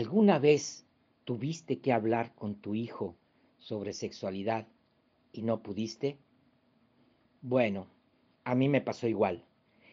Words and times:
¿Alguna 0.00 0.38
vez 0.38 0.86
tuviste 1.26 1.80
que 1.80 1.92
hablar 1.92 2.34
con 2.34 2.54
tu 2.54 2.74
hijo 2.74 3.16
sobre 3.58 3.92
sexualidad 3.92 4.66
y 5.30 5.42
no 5.42 5.62
pudiste? 5.62 6.16
Bueno, 7.42 7.86
a 8.44 8.54
mí 8.54 8.70
me 8.70 8.80
pasó 8.80 9.08
igual. 9.08 9.44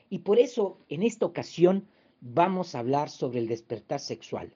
Y 0.09 0.19
por 0.19 0.39
eso, 0.39 0.79
en 0.87 1.03
esta 1.03 1.25
ocasión, 1.25 1.89
vamos 2.21 2.73
a 2.73 2.79
hablar 2.79 3.09
sobre 3.09 3.39
el 3.39 3.49
despertar 3.49 3.99
sexual. 3.99 4.53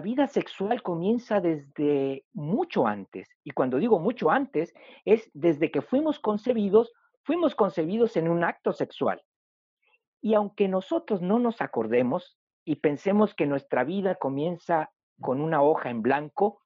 Nuestra 0.00 0.24
vida 0.24 0.32
sexual 0.32 0.82
comienza 0.82 1.42
desde 1.42 2.24
mucho 2.32 2.86
antes. 2.86 3.28
Y 3.44 3.50
cuando 3.50 3.76
digo 3.76 3.98
mucho 3.98 4.30
antes, 4.30 4.72
es 5.04 5.30
desde 5.34 5.70
que 5.70 5.82
fuimos 5.82 6.18
concebidos, 6.18 6.90
fuimos 7.22 7.54
concebidos 7.54 8.16
en 8.16 8.30
un 8.30 8.42
acto 8.42 8.72
sexual. 8.72 9.22
Y 10.22 10.32
aunque 10.32 10.68
nosotros 10.68 11.20
no 11.20 11.38
nos 11.38 11.60
acordemos 11.60 12.38
y 12.64 12.76
pensemos 12.76 13.34
que 13.34 13.44
nuestra 13.44 13.84
vida 13.84 14.14
comienza 14.14 14.90
con 15.20 15.42
una 15.42 15.60
hoja 15.60 15.90
en 15.90 16.00
blanco, 16.00 16.62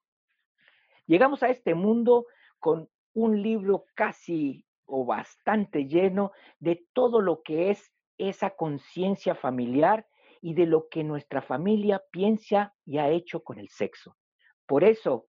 llegamos 1.07 1.43
a 1.43 1.48
este 1.48 1.74
mundo 1.74 2.27
con 2.60 2.88
un 3.15 3.43
libro 3.43 3.87
casi 3.96 4.65
o 4.87 5.05
bastante 5.05 5.88
lleno 5.88 6.30
de 6.60 6.87
todo 6.93 7.21
lo 7.21 7.43
que 7.43 7.71
es 7.71 7.93
esa 8.16 8.51
conciencia 8.51 9.35
familiar 9.35 10.07
y 10.45 10.53
de 10.53 10.66
lo 10.66 10.89
que 10.91 11.03
nuestra 11.03 11.41
familia 11.41 12.03
piensa 12.11 12.75
y 12.85 12.98
ha 12.98 13.09
hecho 13.09 13.43
con 13.43 13.59
el 13.59 13.71
sexo. 13.71 14.15
Por 14.66 14.85
eso, 14.85 15.27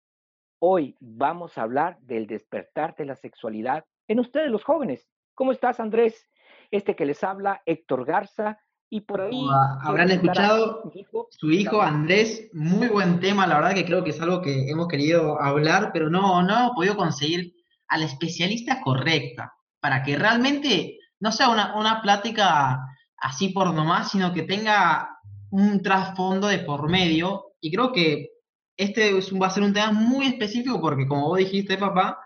hoy 0.59 0.97
vamos 0.99 1.57
a 1.57 1.61
hablar 1.61 1.97
del 2.01 2.27
despertar 2.27 2.95
de 2.97 3.05
la 3.05 3.15
sexualidad 3.15 3.85
en 4.09 4.19
ustedes 4.19 4.51
los 4.51 4.65
jóvenes. 4.65 5.07
¿Cómo 5.33 5.53
estás, 5.53 5.79
Andrés? 5.79 6.29
este 6.69 6.95
que 6.97 7.05
les 7.05 7.23
habla, 7.23 7.61
Héctor 7.65 8.05
Garza, 8.05 8.59
y 8.89 9.01
por 9.01 9.21
ahí... 9.21 9.41
Habrán 9.81 10.11
escuchado 10.11 10.91
su 11.29 11.49
hijo 11.49 11.81
Andrés, 11.81 12.49
muy 12.53 12.87
buen 12.87 13.21
tema, 13.21 13.47
la 13.47 13.55
verdad 13.55 13.73
que 13.73 13.85
creo 13.85 14.03
que 14.03 14.09
es 14.09 14.21
algo 14.21 14.41
que 14.41 14.69
hemos 14.69 14.89
querido 14.89 15.41
hablar, 15.41 15.91
pero 15.93 16.09
no, 16.09 16.43
no 16.43 16.57
hemos 16.57 16.71
podido 16.75 16.97
conseguir 16.97 17.53
a 17.87 17.97
la 17.97 18.05
especialista 18.05 18.81
correcta, 18.81 19.53
para 19.79 20.03
que 20.03 20.17
realmente 20.17 20.99
no 21.19 21.31
sea 21.31 21.49
una, 21.49 21.75
una 21.77 22.01
plática 22.01 22.79
así 23.17 23.49
por 23.49 23.73
nomás, 23.73 24.11
sino 24.11 24.33
que 24.33 24.43
tenga 24.43 25.14
un 25.55 25.81
trasfondo 25.81 26.47
de 26.47 26.59
por 26.59 26.89
medio, 26.89 27.53
y 27.61 27.71
creo 27.71 27.93
que 27.93 28.29
este 28.77 29.13
va 29.13 29.47
a 29.47 29.51
ser 29.51 29.63
un 29.63 29.73
tema 29.73 29.93
muy 29.93 30.27
específico 30.27 30.81
porque 30.81 31.07
como 31.07 31.29
vos 31.29 31.37
dijiste, 31.37 31.77
papá, 31.77 32.19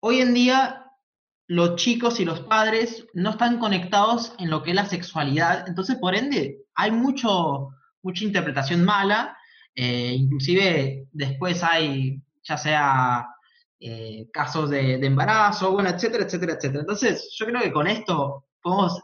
hoy 0.00 0.20
en 0.20 0.34
día 0.34 0.84
los 1.46 1.76
chicos 1.76 2.20
y 2.20 2.26
los 2.26 2.40
padres 2.40 3.06
no 3.14 3.30
están 3.30 3.58
conectados 3.58 4.34
en 4.38 4.50
lo 4.50 4.62
que 4.62 4.70
es 4.70 4.76
la 4.76 4.84
sexualidad, 4.84 5.66
entonces 5.66 5.96
por 5.96 6.14
ende 6.14 6.58
hay 6.74 6.90
mucho, 6.90 7.70
mucha 8.02 8.24
interpretación 8.24 8.84
mala, 8.84 9.34
eh, 9.74 10.12
inclusive 10.14 11.08
después 11.12 11.64
hay 11.64 12.20
ya 12.42 12.58
sea 12.58 13.28
eh, 13.80 14.28
casos 14.30 14.68
de, 14.68 14.94
embarazo, 14.94 15.72
bueno, 15.72 15.88
etcétera, 15.88 16.24
etcétera, 16.24 16.54
etcétera. 16.54 16.80
Entonces 16.80 17.34
yo 17.38 17.46
creo 17.46 17.62
que 17.62 17.72
con 17.72 17.86
esto 17.86 18.44
podemos 18.60 19.00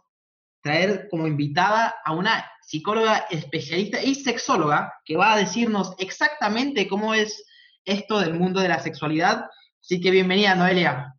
traer 0.63 1.09
como 1.11 1.27
invitada 1.27 1.95
a 2.05 2.13
una 2.13 2.45
psicóloga 2.67 3.27
especialista 3.31 4.03
y 4.03 4.15
sexóloga 4.15 4.93
que 5.05 5.17
va 5.17 5.35
a 5.35 5.39
decirnos 5.39 5.95
exactamente 5.99 6.89
cómo 6.89 7.15
es 7.15 7.45
esto 7.85 8.19
del 8.21 8.35
mundo 8.35 8.61
de 8.61 8.69
la 8.69 8.81
sexualidad. 8.81 9.47
Así 9.81 10.01
que 10.01 10.11
bienvenida, 10.11 10.55
Noelia. 10.55 11.15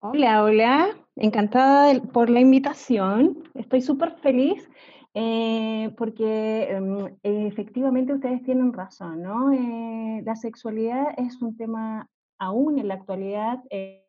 Hola, 0.00 0.42
hola, 0.42 0.88
encantada 1.16 1.98
por 2.12 2.28
la 2.28 2.40
invitación. 2.40 3.50
Estoy 3.54 3.80
súper 3.80 4.12
feliz 4.16 4.68
eh, 5.14 5.90
porque 5.96 6.64
em, 6.70 7.16
efectivamente 7.22 8.12
ustedes 8.12 8.42
tienen 8.42 8.72
razón, 8.72 9.22
¿no? 9.22 9.52
Eh, 9.52 10.22
la 10.24 10.36
sexualidad 10.36 11.14
es 11.16 11.40
un 11.40 11.56
tema 11.56 12.10
aún 12.38 12.78
en 12.78 12.88
la 12.88 12.94
actualidad, 12.94 13.60
eh, 13.70 14.04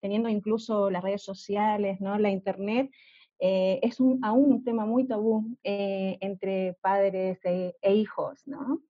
teniendo 0.00 0.28
incluso 0.28 0.90
las 0.90 1.02
redes 1.02 1.22
sociales, 1.22 2.00
¿no? 2.00 2.18
La 2.18 2.30
internet, 2.30 2.90
es 3.46 4.00
un, 4.00 4.24
aún 4.24 4.52
un 4.52 4.64
tema 4.64 4.86
muy 4.86 5.06
tabú 5.06 5.44
entre 5.62 6.78
padres 6.80 7.38
e, 7.44 7.76
e 7.82 7.94
hijos, 7.94 8.40
¿no? 8.46 8.80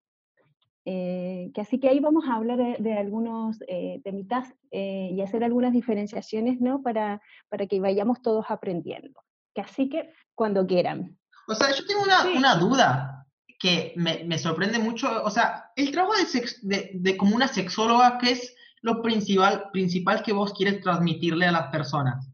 Eh, 0.86 1.50
que 1.54 1.62
así 1.62 1.80
que 1.80 1.88
ahí 1.88 1.98
vamos 1.98 2.24
a 2.28 2.34
hablar 2.34 2.58
de, 2.78 2.98
algunos 2.98 3.56
eh, 3.68 4.02
temitas 4.04 4.52
eh, 4.70 5.10
y 5.12 5.22
hacer 5.22 5.42
algunas 5.42 5.72
diferenciaciones, 5.72 6.60
¿no? 6.60 6.82
Para, 6.82 7.22
para 7.48 7.66
que 7.66 7.80
vayamos 7.80 8.20
todos 8.20 8.46
aprendiendo. 8.50 9.22
Que 9.54 9.62
así 9.62 9.88
que 9.88 10.12
cuando 10.34 10.66
quieran. 10.66 11.16
O 11.48 11.54
sea, 11.54 11.74
yo 11.74 11.86
tengo 11.86 12.02
una, 12.02 12.26
una 12.36 12.56
duda 12.56 13.26
que 13.58 13.94
me, 13.96 14.24
me, 14.24 14.38
sorprende 14.38 14.78
mucho. 14.78 15.22
O 15.24 15.30
sea, 15.30 15.70
el 15.74 15.90
trabajo 15.90 16.14
de, 16.62 16.90
de, 16.92 17.16
como 17.16 17.34
una 17.34 17.48
sexóloga, 17.48 18.18
¿qué 18.18 18.32
es 18.32 18.54
lo 18.82 19.00
principal, 19.00 19.70
principal 19.72 20.22
que 20.22 20.34
vos 20.34 20.52
quieres 20.52 20.82
transmitirle 20.82 21.46
a 21.46 21.52
las 21.52 21.68
personas? 21.68 22.28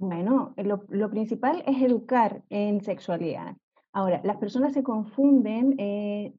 Bueno, 0.00 0.54
lo, 0.56 0.82
lo 0.88 1.10
principal 1.10 1.62
es 1.66 1.82
educar 1.82 2.42
en 2.48 2.80
sexualidad. 2.80 3.54
Ahora, 3.92 4.22
las 4.24 4.38
personas 4.38 4.72
se 4.72 4.82
confunden 4.82 5.74
eh, 5.76 6.32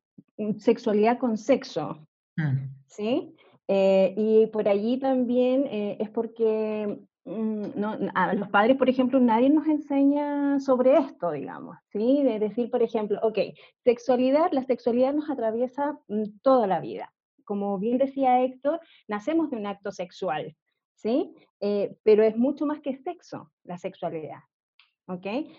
sexualidad 0.58 1.20
con 1.20 1.38
sexo, 1.38 2.00
mm. 2.38 2.58
¿sí? 2.88 3.36
Eh, 3.68 4.16
y 4.18 4.48
por 4.48 4.68
allí 4.68 4.98
también 4.98 5.68
eh, 5.68 5.96
es 6.00 6.10
porque 6.10 7.02
mm, 7.26 7.66
no, 7.76 7.98
a 8.16 8.34
los 8.34 8.50
padres, 8.50 8.78
por 8.78 8.90
ejemplo, 8.90 9.20
nadie 9.20 9.52
nos 9.52 9.68
enseña 9.68 10.60
sobre 10.60 10.98
esto, 10.98 11.32
digamos, 11.32 11.78
¿sí? 11.92 12.24
De 12.24 12.40
decir, 12.40 12.72
por 12.72 12.82
ejemplo, 12.82 13.20
ok, 13.22 13.38
sexualidad, 13.84 14.52
la 14.54 14.64
sexualidad 14.64 15.14
nos 15.14 15.30
atraviesa 15.30 16.00
mm, 16.08 16.40
toda 16.42 16.66
la 16.66 16.80
vida. 16.80 17.14
Como 17.46 17.78
bien 17.78 18.00
decía 18.00 18.42
Héctor, 18.42 18.80
nacemos 19.08 19.52
de 19.52 19.58
un 19.58 19.68
acto 19.68 19.92
sexual, 19.92 20.56
¿sí? 21.02 21.36
Eh, 21.60 21.98
pero 22.04 22.24
es 22.24 22.38
mucho 22.38 22.66
más 22.66 22.80
que 22.82 22.96
sexo, 22.98 23.52
la 23.64 23.78
sexualidad. 23.78 24.40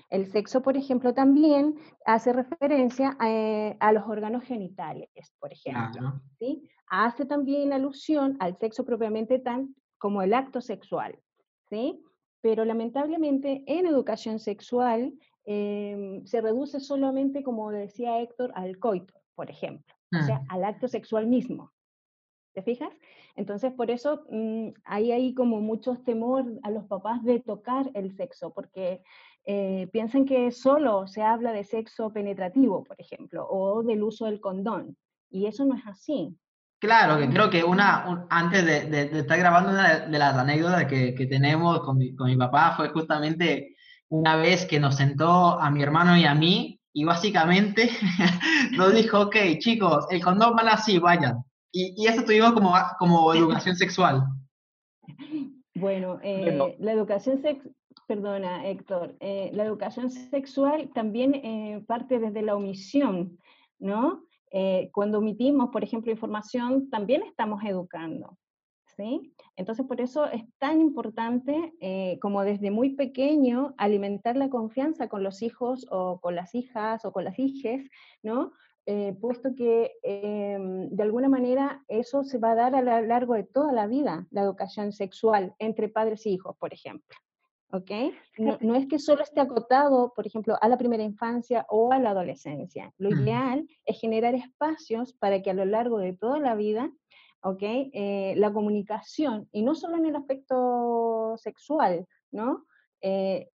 El 0.09 0.31
sexo, 0.31 0.63
por 0.63 0.77
ejemplo, 0.77 1.13
también 1.13 1.75
hace 2.07 2.33
referencia 2.33 3.17
eh, 3.23 3.77
a, 3.81 3.93
los 3.93 4.05
órganos 4.07 4.45
genitales, 4.45 5.11
por 5.39 5.53
ejemplo, 5.53 6.21
¿sí? 6.39 6.63
Hace 6.89 7.27
también 7.27 7.73
alusión 7.73 8.37
al 8.41 8.57
sexo 8.57 8.85
propiamente 8.85 9.39
tan 9.39 9.75
como 9.99 10.23
el 10.23 10.33
acto 10.33 10.61
sexual, 10.61 11.19
¿sí? 11.69 12.03
Pero 12.41 12.65
lamentablemente 12.65 13.63
en 13.67 13.87
educación 13.87 14.39
sexual 14.39 15.13
em, 15.45 16.25
se 16.25 16.41
reduce 16.41 16.81
solamente, 16.81 17.43
como 17.43 17.71
decía 17.71 18.21
Héctor, 18.21 18.53
al 18.55 18.79
coito, 18.79 19.15
por 19.35 19.51
ejemplo, 19.51 19.95
o 20.19 20.25
sea, 20.25 20.41
al 20.49 20.65
acto 20.65 20.89
sexual 20.89 21.27
mismo. 21.27 21.73
¿Te 22.53 22.63
fijas? 22.63 22.93
Entonces, 23.35 23.73
por 23.73 23.91
eso 23.91 24.25
mm, 24.31 24.69
hay 24.85 25.13
ahí 25.13 25.35
como 25.35 25.61
mucho 25.61 25.97
temor 26.05 26.45
a 26.63 26.71
los 26.71 26.85
papás 26.85 27.25
de 27.25 27.41
tocar 27.41 27.91
el 27.95 28.15
sexo, 28.15 28.51
porque 28.51 29.03
eh, 29.45 29.89
piensan 29.93 30.27
que 30.27 30.51
solo 30.53 31.07
se 31.07 31.23
habla 31.23 31.53
de 31.53 31.65
sexo 31.65 32.13
penetrativo, 32.13 32.85
por 32.85 33.01
ejemplo, 33.01 33.47
o 33.49 33.83
del 33.83 34.03
uso 34.03 34.27
del 34.27 34.41
condón, 34.41 34.97
y 35.31 35.47
eso 35.47 35.65
no 35.65 35.77
es 35.77 35.87
así. 35.87 36.37
Claro, 36.79 37.17
que 37.17 37.29
creo 37.29 37.49
que 37.49 37.63
una, 37.63 38.27
antes 38.29 38.67
de, 38.67 39.19
estar 39.21 39.39
grabando 39.39 39.71
una 39.71 40.01
de 40.01 40.19
las 40.19 40.35
anécdotas 40.35 40.87
que, 40.87 41.15
que 41.15 41.27
tenemos 41.27 41.81
con 41.81 41.97
mi, 41.97 42.15
con 42.15 42.27
mi, 42.27 42.37
papá 42.37 42.75
fue 42.77 42.89
justamente 42.89 43.77
una 44.09 44.37
vez 44.37 44.67
que 44.67 44.81
nos 44.81 44.97
sentó 44.97 45.61
a 45.61 45.71
mi 45.71 45.81
hermano 45.81 46.17
y 46.17 46.25
a 46.25 46.35
mí 46.35 46.81
y 46.93 47.05
básicamente 47.05 47.89
nos 48.73 48.93
dijo, 48.95 49.21
ok 49.21 49.37
chicos, 49.61 50.07
el 50.11 50.23
condón 50.23 50.57
van 50.57 50.69
así, 50.69 50.99
vayan. 50.99 51.45
Y, 51.73 51.95
y 51.97 52.07
eso 52.07 52.23
tuvimos 52.23 52.53
como, 52.53 52.75
como 52.99 53.35
educación 53.35 53.75
sexual. 53.75 54.25
Bueno, 55.75 56.21
eh, 56.23 56.77
la 56.79 56.93
educación 56.93 57.41
sexual 57.41 57.75
perdona 58.07 58.67
Héctor, 58.67 59.17
eh, 59.21 59.51
la 59.55 59.65
educación 59.65 60.11
sexual 60.11 60.91
también 60.95 61.35
eh, 61.35 61.83
parte 61.87 62.19
desde 62.19 62.43
la 62.43 62.57
omisión, 62.57 63.39
¿no? 63.79 64.25
Eh, 64.51 64.91
cuando 64.93 65.19
omitimos, 65.19 65.71
por 65.71 65.83
ejemplo, 65.83 66.13
información, 66.13 66.91
también 66.91 67.23
estamos 67.23 67.65
educando, 67.65 68.37
¿sí? 68.97 69.33
Entonces, 69.57 69.87
por 69.87 70.01
eso 70.01 70.27
es 70.27 70.45
tan 70.59 70.81
importante, 70.81 71.73
como 72.21 72.43
desde 72.43 72.71
muy 72.71 72.91
pequeño, 72.91 73.75
alimentar 73.79 74.37
la 74.37 74.51
confianza 74.51 75.09
con 75.09 75.23
los 75.23 75.41
hijos 75.41 75.87
o 75.91 76.21
con 76.21 76.35
las 76.35 76.55
hijas 76.55 77.07
o 77.07 77.13
con 77.13 77.25
las 77.25 77.39
hijes, 77.39 77.89
¿no? 78.23 78.53
Puesto 79.21 79.55
que 79.55 79.93
em, 80.03 80.89
de 80.91 81.03
alguna 81.03 81.29
manera 81.29 81.85
eso 81.89 82.25
se 82.25 82.39
va 82.39 82.53
a 82.53 82.57
dar 82.57 82.75
a 82.75 82.83
lo 82.83 83.07
largo 83.07 83.35
de 83.35 83.45
toda 83.45 83.73
la 83.73 83.87
vida, 83.87 84.27
la 84.31 84.43
educación 84.43 84.93
sexual 84.93 85.55
entre 85.59 85.89
padres 85.89 86.27
e 86.27 86.31
hijos, 86.31 86.57
por 86.59 86.75
ejemplo. 86.75 87.17
¿ok? 87.73 87.91
No, 88.39 88.75
es 88.75 88.87
que 88.87 88.99
solo 88.99 89.23
esté 89.23 89.41
acotado, 89.41 90.13
por 90.15 90.27
ejemplo, 90.27 90.57
a 90.61 90.69
la 90.69 90.77
primera 90.77 91.03
infancia 91.03 91.67
o 91.69 91.93
a 91.93 91.99
la 91.99 92.11
adolescencia. 92.11 92.93
Lo 92.99 93.09
ideal 93.09 93.67
es 93.87 93.99
generar 93.99 94.35
espacios 94.35 95.15
para 95.15 95.43
que 95.43 95.51
a 95.51 95.55
lo 95.55 95.65
largo 95.65 95.99
de 95.99 96.13
toda 96.13 96.39
la 96.39 96.55
vida, 96.55 96.93
¿ok? 97.43 97.63
Eh, 97.63 98.35
la 98.37 98.53
comunicación, 98.53 99.49
y 99.53 99.63
no 99.63 99.75
solo 99.75 99.97
en 99.97 100.07
el 100.07 100.17
aspecto 100.17 101.35
sexual, 101.39 102.07
¿no? 102.31 102.67
Eh, 103.01 103.49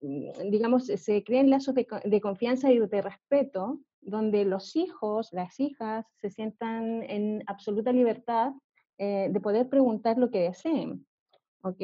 digamos, 0.50 0.86
se 0.86 1.24
creen 1.24 1.48
lazos 1.48 1.74
de, 1.74 2.20
confianza 2.20 2.70
y 2.72 2.80
de 2.80 3.00
respeto, 3.00 3.78
donde 4.08 4.44
los 4.44 4.76
hijos, 4.76 5.28
las 5.32 5.58
hijas, 5.60 6.06
se 6.16 6.30
sientan 6.30 7.02
en 7.02 7.42
absoluta 7.46 7.92
libertad 7.92 8.52
eh, 8.98 9.28
de 9.30 9.40
poder 9.40 9.68
preguntar 9.68 10.18
lo 10.18 10.30
que 10.30 10.40
deseen. 10.40 11.06
¿Ok? 11.62 11.80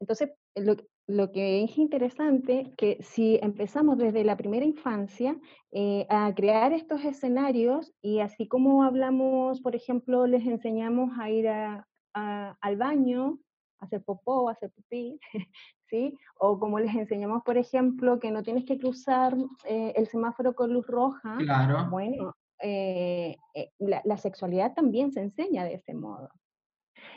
Entonces, 0.00 0.30
lo, 0.54 0.76
lo 1.06 1.30
que 1.30 1.62
es 1.62 1.78
interesante 1.78 2.72
que 2.76 2.98
si 3.00 3.38
empezamos 3.40 3.96
desde 3.96 4.24
la 4.24 4.36
primera 4.36 4.64
infancia 4.64 5.38
eh, 5.70 6.04
a 6.08 6.34
crear 6.34 6.72
estos 6.72 7.04
escenarios 7.04 7.92
y 8.02 8.18
así 8.18 8.48
como 8.48 8.82
hablamos, 8.82 9.60
por 9.60 9.76
ejemplo, 9.76 10.26
les 10.26 10.44
enseñamos 10.44 11.16
a 11.20 11.30
ir 11.30 11.48
al 11.48 12.76
baño, 12.76 13.38
a 13.78 13.84
hacer 13.84 14.02
popó, 14.02 14.48
a 14.48 14.52
hacer 14.52 14.72
pipí, 14.72 15.20
¿sí? 15.88 16.18
O 16.38 16.58
como 16.58 16.78
les 16.78 16.94
enseñamos, 16.94 17.42
por 17.42 17.56
ejemplo, 17.56 18.18
que 18.18 18.30
no 18.30 18.42
tienes 18.42 18.64
que 18.64 18.78
cruzar 18.78 19.34
eh, 19.64 19.92
el 19.96 20.06
semáforo 20.06 20.54
con 20.54 20.72
luz 20.72 20.86
roja. 20.86 21.36
Claro. 21.38 21.88
Bueno, 21.90 22.34
eh, 22.60 23.36
la 23.78 24.16
sexualidad 24.16 24.74
también 24.74 25.12
se 25.12 25.20
enseña 25.20 25.64
de 25.64 25.74
ese 25.74 25.94
modo. 25.94 26.30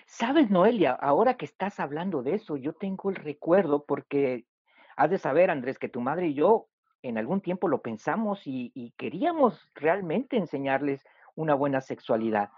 Sabes, 0.06 0.50
Noelia, 0.50 0.92
ahora 0.94 1.36
que 1.36 1.46
estás 1.46 1.80
hablando 1.80 2.24
de 2.24 2.36
eso, 2.36 2.58
yo 2.58 2.74
tengo 2.74 3.10
el 3.10 3.16
recuerdo 3.16 3.86
porque 3.86 4.46
has 4.96 5.10
de 5.10 5.18
saber, 5.18 5.50
Andrés, 5.50 5.78
que 5.78 5.90
tu 5.90 6.02
madre 6.02 6.28
y 6.28 6.34
yo 6.34 6.68
en 7.02 7.18
algún 7.18 7.42
tiempo 7.42 7.68
lo 7.68 7.82
pensamos 7.82 8.42
y, 8.46 8.94
queríamos 8.98 9.70
realmente 9.76 10.36
enseñarles 10.36 11.06
una 11.36 11.54
buena 11.54 11.80
sexualidad. 11.80 12.50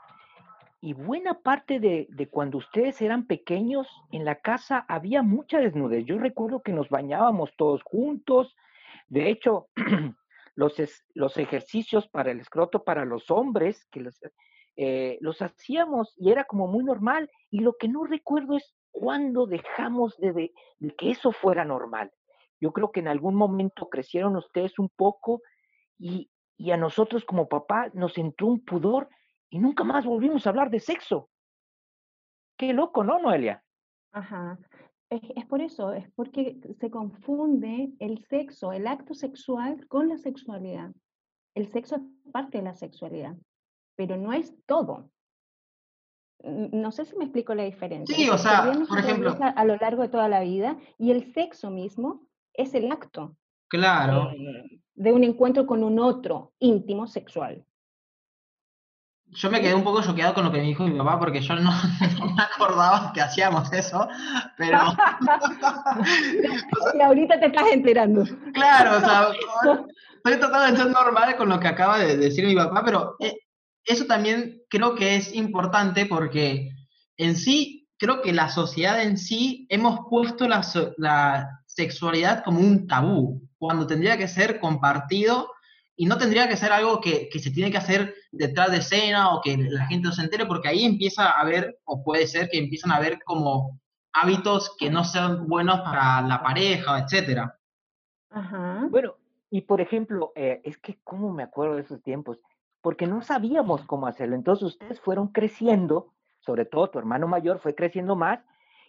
Y 0.81 0.93
buena 0.93 1.41
parte 1.41 1.79
de, 1.79 2.07
cuando 2.31 2.57
ustedes 2.57 3.01
eran 3.01 3.27
pequeños, 3.27 3.87
en 4.11 4.25
la 4.25 4.41
casa 4.41 4.83
había 4.89 5.21
mucha 5.21 5.59
desnudez. 5.59 6.05
Yo 6.05 6.17
recuerdo 6.17 6.61
que 6.61 6.73
nos 6.73 6.89
bañábamos 6.89 7.51
todos 7.55 7.83
juntos. 7.83 8.55
De 9.07 9.29
hecho, 9.29 9.67
los, 10.55 10.75
los 11.13 11.37
ejercicios 11.37 12.07
para 12.07 12.31
el 12.31 12.39
escroto 12.39 12.83
para 12.83 13.05
los 13.05 13.29
hombres, 13.29 13.85
que 13.91 14.01
los, 14.01 14.19
eh, 14.75 15.19
los 15.21 15.41
hacíamos 15.43 16.15
y 16.17 16.31
era 16.31 16.45
como 16.45 16.65
muy 16.65 16.83
normal. 16.83 17.29
Y 17.51 17.59
lo 17.59 17.75
que 17.77 17.87
no 17.87 18.03
recuerdo 18.03 18.57
es 18.57 18.75
cuándo 18.91 19.45
dejamos 19.45 20.17
de, 20.17 20.51
que 20.97 21.11
eso 21.11 21.31
fuera 21.31 21.65
normal. 21.65 22.11
Yo 22.59 22.71
creo 22.71 22.91
que 22.91 22.99
en 22.99 23.07
algún 23.07 23.35
momento 23.35 23.89
crecieron 23.89 24.35
ustedes 24.35 24.77
un 24.79 24.89
poco 24.89 25.41
y, 25.97 26.29
a 26.71 26.77
nosotros 26.77 27.25
como 27.25 27.47
papá 27.47 27.89
nos 27.93 28.19
entró 28.19 28.45
un 28.45 28.63
pudor 28.63 29.09
y 29.51 29.59
nunca 29.59 29.83
más 29.83 30.05
volvimos 30.05 30.45
a 30.45 30.49
hablar 30.49 30.71
de 30.71 30.79
sexo. 30.79 31.29
Qué 32.57 32.73
loco, 32.73 33.03
¿no, 33.03 33.19
Noelia? 33.19 33.63
Ajá. 34.11 34.57
Es, 35.11 35.21
es, 35.35 35.45
por 35.45 35.61
eso, 35.61 35.93
es 35.93 36.09
porque 36.15 36.59
se 36.79 36.89
confunde 36.89 37.91
el 37.99 38.25
sexo, 38.25 38.71
el 38.71 38.87
acto 38.87 39.13
sexual 39.13 39.87
con 39.87 40.09
la 40.09 40.17
sexualidad. 40.17 40.91
El 41.53 41.67
sexo 41.67 41.97
es 41.97 42.01
parte 42.31 42.57
de 42.57 42.63
la 42.63 42.73
sexualidad 42.73 43.35
pero 44.01 44.17
no 44.17 44.33
es 44.33 44.51
todo. 44.65 45.11
No 46.43 46.91
sé 46.91 47.05
si 47.05 47.15
me 47.17 47.25
explico 47.25 47.53
la 47.53 47.65
diferencia. 47.65 48.15
Sí, 48.15 48.27
o 48.29 48.37
sea, 48.39 48.71
por 48.89 48.97
ejemplo. 48.97 49.37
A 49.39 49.63
lo 49.63 49.75
largo 49.75 50.01
de 50.01 50.09
toda 50.09 50.27
la 50.27 50.41
vida 50.41 50.75
y 50.97 51.11
el 51.11 51.31
sexo 51.35 51.69
mismo 51.69 52.27
es 52.53 52.73
el 52.73 52.91
acto. 52.91 53.35
Claro. 53.67 54.31
de 54.95 55.13
un 55.13 55.23
encuentro 55.23 55.67
con 55.67 55.83
un 55.83 55.99
otro 55.99 56.51
íntimo 56.59 57.05
sexual. 57.05 57.63
Yo 59.33 59.49
me 59.49 59.61
quedé 59.61 59.73
un 59.73 59.83
poco 59.83 60.01
choqueado 60.01 60.33
con 60.33 60.43
lo 60.43 60.51
que 60.51 60.57
me 60.57 60.65
dijo 60.65 60.85
mi 60.85 60.97
papá 60.97 61.17
porque 61.17 61.41
yo 61.41 61.55
no, 61.55 61.71
me 62.35 62.43
acordaba 62.43 63.13
que 63.13 63.21
hacíamos 63.21 63.71
eso, 63.71 64.07
pero... 64.57 64.79
y 66.93 67.01
ahorita 67.01 67.39
te 67.39 67.45
estás 67.45 67.67
enterando. 67.71 68.25
Claro, 68.53 68.97
o 68.97 68.99
sea, 68.99 69.27
estoy 70.15 70.37
tratando 70.37 70.71
de 70.71 70.77
ser 70.77 70.91
normal 70.91 71.37
con 71.37 71.49
lo 71.49 71.59
que 71.59 71.67
acaba 71.67 71.99
de 71.99 72.17
decir 72.17 72.45
mi 72.45 72.55
papá, 72.55 72.83
pero 72.83 73.15
eh, 73.19 73.37
eso 73.85 74.05
también 74.05 74.61
creo 74.69 74.95
que 74.95 75.15
es 75.15 75.33
importante 75.33 76.05
porque 76.05 76.71
en 77.17 77.35
sí, 77.35 77.87
creo 77.97 78.21
que 78.21 78.33
la 78.33 78.49
sociedad 78.49 79.01
en 79.01 79.17
sí 79.17 79.65
hemos 79.69 80.01
puesto 80.09 80.47
la, 80.47 80.61
sexualidad 81.67 82.43
como 82.43 82.59
un 82.59 82.85
tabú, 82.85 83.41
cuando 83.57 83.87
tendría 83.87 84.17
que 84.17 84.27
ser 84.27 84.59
compartido 84.59 85.49
y 85.95 86.05
no 86.05 86.17
tendría 86.17 86.47
que 86.47 86.57
ser 86.57 86.71
algo 86.71 86.99
que, 87.01 87.29
se 87.31 87.51
tiene 87.51 87.71
que 87.71 87.77
hacer 87.77 88.15
detrás 88.31 88.71
de 88.71 88.77
escena 88.77 89.33
o 89.33 89.41
que 89.41 89.57
la 89.57 89.85
gente 89.87 90.07
no 90.07 90.13
se 90.13 90.23
entere, 90.23 90.45
porque 90.45 90.69
ahí 90.69 90.83
empieza 90.83 91.29
a 91.29 91.41
haber, 91.41 91.79
o 91.85 92.03
puede 92.03 92.27
ser 92.27 92.49
que 92.49 92.57
empiezan 92.57 92.91
a 92.91 92.97
haber 92.97 93.19
como 93.23 93.79
hábitos 94.13 94.75
que 94.77 94.89
no 94.89 95.03
sean 95.03 95.47
buenos 95.47 95.81
para 95.81 96.21
la 96.21 96.41
pareja, 96.41 96.99
etcétera. 96.99 97.57
Ajá. 98.29 98.87
Bueno, 98.89 99.15
y 99.49 99.61
por 99.61 99.81
ejemplo, 99.81 100.31
eh, 100.35 100.61
es 100.63 100.77
que 100.77 100.99
cómo 101.03 101.31
me 101.33 101.43
acuerdo 101.43 101.75
de 101.75 101.81
esos 101.81 102.01
tiempos 102.01 102.39
porque 102.81 103.07
no 103.07 103.21
sabíamos 103.21 103.83
cómo 103.85 104.07
hacerlo. 104.07 104.35
Entonces 104.35 104.63
ustedes 104.69 104.99
fueron 104.99 105.27
creciendo, 105.27 106.13
sobre 106.39 106.65
todo 106.65 106.89
tu 106.89 106.99
hermano 106.99 107.27
mayor 107.27 107.59
fue 107.59 107.75
creciendo 107.75 108.15
más, 108.15 108.43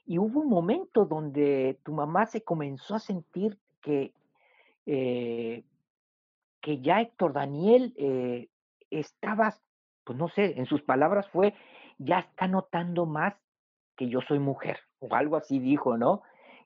y 0.05 0.19
hubo 0.19 0.41
un 0.41 0.49
momento 0.49 1.05
donde 1.05 1.79
tu 1.85 1.93
mamá 1.93 2.27
se 2.27 2.43
comenzó 2.43 2.97
a 2.97 2.99
sentir 2.99 3.59
que, 3.81 4.13
eh, 4.87 5.65
que 6.63 6.81
ya 6.81 7.01
Héctor 7.01 7.35
Daniel 7.35 7.93
eh, 7.99 8.49
estaba, 8.91 9.55
pues 10.05 10.19
no 10.19 10.29
sé, 10.29 10.59
en 10.59 10.67
sus 10.67 10.83
palabras 10.83 11.29
fue, 11.29 11.55
ya 11.99 12.21
está 12.21 12.49
notando 12.49 13.05
más 13.05 13.35
que 13.97 14.09
yo 14.09 14.21
soy 14.23 14.39
mujer, 14.39 14.79
o 15.01 15.15
algo 15.15 15.37
así 15.37 15.59
dijo, 15.59 15.99
¿no? 15.99 16.23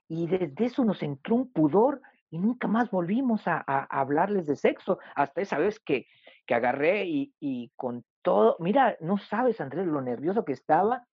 Y 0.07 0.27
desde 0.27 0.65
eso 0.65 0.85
nos 0.85 1.03
entró 1.03 1.35
un 1.35 1.51
pudor 1.51 2.01
y 2.29 2.39
nunca 2.39 2.67
más 2.67 2.89
volvimos 2.91 3.41
a 3.47 3.59
hablarles 3.89 4.45
de 4.45 4.55
sexo, 4.55 4.99
hasta 5.15 5.41
esa 5.41 5.57
vez 5.57 5.79
que 5.79 6.07
que 6.47 6.55
agarré 6.55 7.03
y, 7.05 7.71
con 7.75 8.03
todo, 8.23 8.55
mira, 8.59 8.97
no 9.01 9.17
sabes, 9.17 9.61
Andrés, 9.61 9.85
lo 9.85 10.01
nervioso 10.01 10.45
que 10.45 10.53
estaba. 10.53 11.05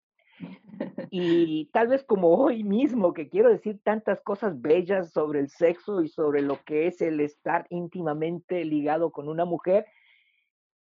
Y 1.16 1.66
tal 1.66 1.86
vez 1.86 2.02
como 2.02 2.34
hoy 2.34 2.64
mismo, 2.64 3.14
que 3.14 3.28
quiero 3.28 3.48
decir 3.48 3.78
tantas 3.84 4.20
cosas 4.22 4.60
bellas 4.60 5.12
sobre 5.12 5.38
el 5.38 5.48
sexo 5.48 6.02
y 6.02 6.08
sobre 6.08 6.42
lo 6.42 6.58
que 6.64 6.88
es 6.88 7.00
el 7.00 7.20
estar 7.20 7.68
íntimamente 7.70 8.64
ligado 8.64 9.12
con 9.12 9.28
una 9.28 9.44
mujer, 9.44 9.86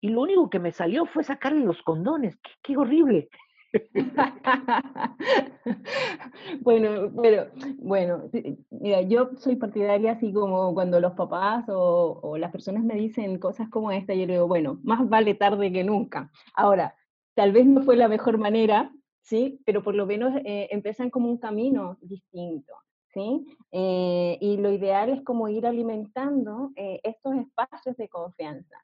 y 0.02 0.10
lo 0.10 0.22
único 0.22 0.50
que 0.50 0.58
me 0.58 0.72
salió 0.72 1.06
fue 1.06 1.24
sacarle 1.24 1.64
los 1.64 1.84
condones. 1.84 2.36
qué 2.64 2.76
horrible! 2.76 3.30
bueno, 6.62 7.12
pero 7.22 7.52
bueno, 7.78 8.24
mira, 8.72 9.04
yo 9.04 9.30
soy 9.38 9.58
partidaria 9.58 10.14
así 10.14 10.34
como 10.34 10.74
cuando 10.74 11.00
los 11.00 11.14
papás 11.14 11.66
o, 11.68 12.38
las 12.40 12.52
personas 12.52 12.84
me 12.84 12.96
dicen 12.96 13.38
cosas 13.38 13.70
como 13.70 13.92
esta, 13.92 14.16
yo 14.16 14.26
digo, 14.26 14.48
bueno, 14.48 14.80
más 14.84 15.08
vale 15.08 15.36
tarde 15.36 15.72
que 15.72 15.84
nunca. 15.84 16.32
Ahora, 16.56 16.96
tal 17.36 17.52
vez 17.52 17.68
no 17.68 17.84
fue 17.84 17.96
la 17.96 18.08
mejor 18.08 18.40
manera, 18.40 18.92
¿sí? 19.24 19.60
Pero 19.66 19.82
por 19.82 19.96
lo 19.96 20.06
menos 20.06 20.34
eh, 20.46 20.68
empiezan 20.72 21.10
como 21.10 21.30
un 21.30 21.38
camino 21.38 21.98
distinto. 22.02 22.74
¿Sí? 23.14 23.46
Eh, 23.72 24.40
y 24.42 24.58
lo 24.58 24.72
ideal 24.72 25.10
es 25.10 25.22
como 25.22 25.48
ir 25.48 25.68
alimentando 25.68 26.72
eh, 26.76 27.00
estos 27.04 27.36
espacios 27.36 27.96
de 27.96 28.10
confianza. 28.10 28.78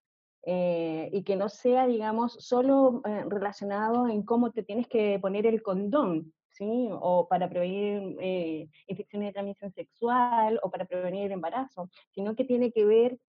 Y 0.45 1.23
que 1.23 1.35
no 1.35 1.47
sea, 1.47 1.85
digamos, 1.85 2.33
solo 2.33 3.03
relacionado 3.27 4.07
en 4.07 4.23
cómo 4.23 4.51
te 4.51 4.63
tienes 4.63 4.87
que 4.87 5.19
poner 5.19 5.45
el 5.45 5.61
condón, 5.61 6.33
¿sí? 6.49 6.89
O 6.91 7.27
para 7.27 7.49
prevenir 7.49 8.17
eh, 8.19 8.67
infecciones 8.87 9.29
de 9.29 9.33
transmisión 9.33 9.71
sexual 9.73 10.59
o 10.63 10.71
para 10.71 10.85
prevenir 10.85 11.25
el 11.25 11.33
embarazo, 11.33 11.89
sino 12.09 12.35
que 12.35 12.45
tiene 12.45 12.71
que 12.71 12.85
ver 12.85 13.19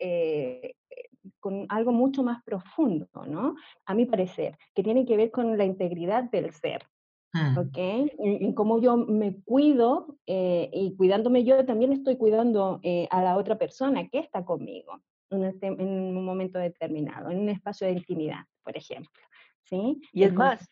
con 1.40 1.66
algo 1.68 1.92
mucho 1.92 2.22
más 2.22 2.42
profundo, 2.42 3.08
¿no? 3.26 3.54
A 3.84 3.94
mi 3.94 4.06
parecer, 4.06 4.56
que 4.74 4.82
tiene 4.82 5.04
que 5.04 5.16
ver 5.16 5.30
con 5.30 5.58
la 5.58 5.64
integridad 5.64 6.24
del 6.24 6.52
ser, 6.52 6.86
mm. 7.32 7.58
¿ok? 7.58 7.76
En, 7.76 8.54
cómo 8.54 8.80
yo 8.80 8.96
me 8.96 9.40
cuido 9.42 10.16
y 10.26 10.94
cuidándome 10.96 11.44
yo 11.44 11.64
también 11.64 11.92
estoy 11.92 12.16
cuidando 12.16 12.80
a 13.10 13.22
la 13.22 13.36
otra 13.36 13.58
persona 13.58 14.08
que 14.08 14.18
está 14.18 14.44
conmigo 14.44 15.00
en, 15.30 15.80
un 15.80 16.24
momento 16.24 16.58
determinado, 16.58 17.30
en 17.30 17.40
un 17.40 17.48
espacio 17.48 17.86
de 17.86 17.94
intimidad, 17.94 18.44
por 18.62 18.76
ejemplo. 18.76 19.22
¿sí? 19.64 20.00
Y 20.12 20.24
es 20.24 20.32
más, 20.32 20.68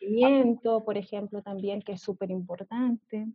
por 0.85 0.97
ejemplo, 0.97 1.43
también, 1.43 1.83
que 1.83 1.93
es 1.93 2.03
súper 2.03 2.31
importante. 2.31 3.27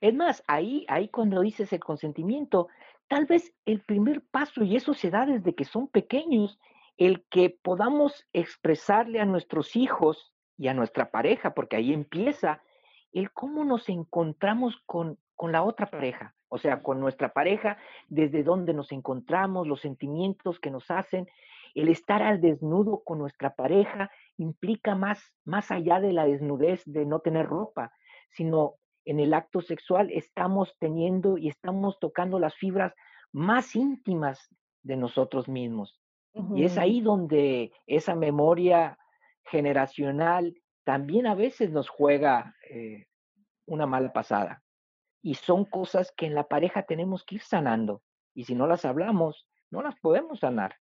Es 0.00 0.14
más, 0.14 0.42
ahí, 0.46 0.84
ahí 0.88 1.08
cuando 1.08 1.40
dices 1.40 1.72
el 1.72 1.80
consentimiento, 1.80 2.68
tal 3.08 3.26
vez 3.26 3.52
el 3.64 3.80
primer 3.80 4.22
paso, 4.22 4.62
y 4.62 4.76
eso 4.76 4.94
se 4.94 5.10
da 5.10 5.26
desde 5.26 5.54
que 5.54 5.64
son 5.64 5.88
pequeños, 5.88 6.58
el 6.96 7.24
que 7.30 7.50
podamos 7.62 8.26
expresarle 8.32 9.20
a 9.20 9.24
nuestros 9.24 9.76
hijos 9.76 10.34
y 10.58 10.68
a 10.68 10.74
nuestra 10.74 11.10
pareja, 11.10 11.54
porque 11.54 11.76
ahí 11.76 11.92
empieza 11.92 12.60
el 13.12 13.30
cómo 13.30 13.64
nos 13.64 13.88
encontramos 13.88 14.76
con, 14.84 15.18
con 15.34 15.52
la 15.52 15.62
otra 15.62 15.86
pareja, 15.86 16.34
o 16.48 16.58
sea, 16.58 16.82
con 16.82 17.00
nuestra 17.00 17.32
pareja, 17.32 17.78
desde 18.08 18.42
donde 18.42 18.74
nos 18.74 18.92
encontramos, 18.92 19.66
los 19.66 19.80
sentimientos 19.80 20.58
que 20.58 20.70
nos 20.70 20.90
hacen. 20.90 21.28
El 21.74 21.88
estar 21.88 22.22
al 22.22 22.40
desnudo 22.40 23.02
con 23.04 23.18
nuestra 23.18 23.54
pareja 23.54 24.10
implica 24.36 24.94
más, 24.94 25.22
más 25.44 25.70
allá 25.70 26.00
de 26.00 26.12
la 26.12 26.26
desnudez 26.26 26.82
de 26.84 27.06
no 27.06 27.20
tener 27.20 27.46
ropa, 27.46 27.92
sino 28.30 28.74
en 29.04 29.20
el 29.20 29.32
acto 29.32 29.60
sexual 29.60 30.10
estamos 30.12 30.76
teniendo 30.78 31.38
y 31.38 31.48
estamos 31.48 31.98
tocando 32.00 32.38
las 32.38 32.54
fibras 32.56 32.92
más 33.32 33.76
íntimas 33.76 34.48
de 34.82 34.96
nosotros 34.96 35.48
mismos. 35.48 36.00
Y 36.54 36.64
es 36.64 36.78
ahí 36.78 37.00
donde 37.00 37.72
esa 37.86 38.14
memoria 38.14 38.96
generacional 39.50 40.54
también 40.84 41.26
a 41.26 41.34
veces 41.34 41.70
nos 41.70 41.88
juega 41.88 42.54
eh, 42.70 43.06
una 43.66 43.86
mala 43.86 44.12
pasada. 44.12 44.62
Y 45.22 45.34
son 45.34 45.66
cosas 45.66 46.12
que 46.16 46.26
en 46.26 46.34
la 46.34 46.44
pareja 46.44 46.84
tenemos 46.84 47.24
que 47.24 47.34
ir 47.34 47.42
sanando. 47.42 48.02
Y 48.34 48.44
si 48.44 48.54
no 48.54 48.66
las 48.66 48.84
hablamos, 48.84 49.46
no 49.70 49.82
las 49.82 49.98
podemos 50.00 50.40
sanar. 50.40 50.76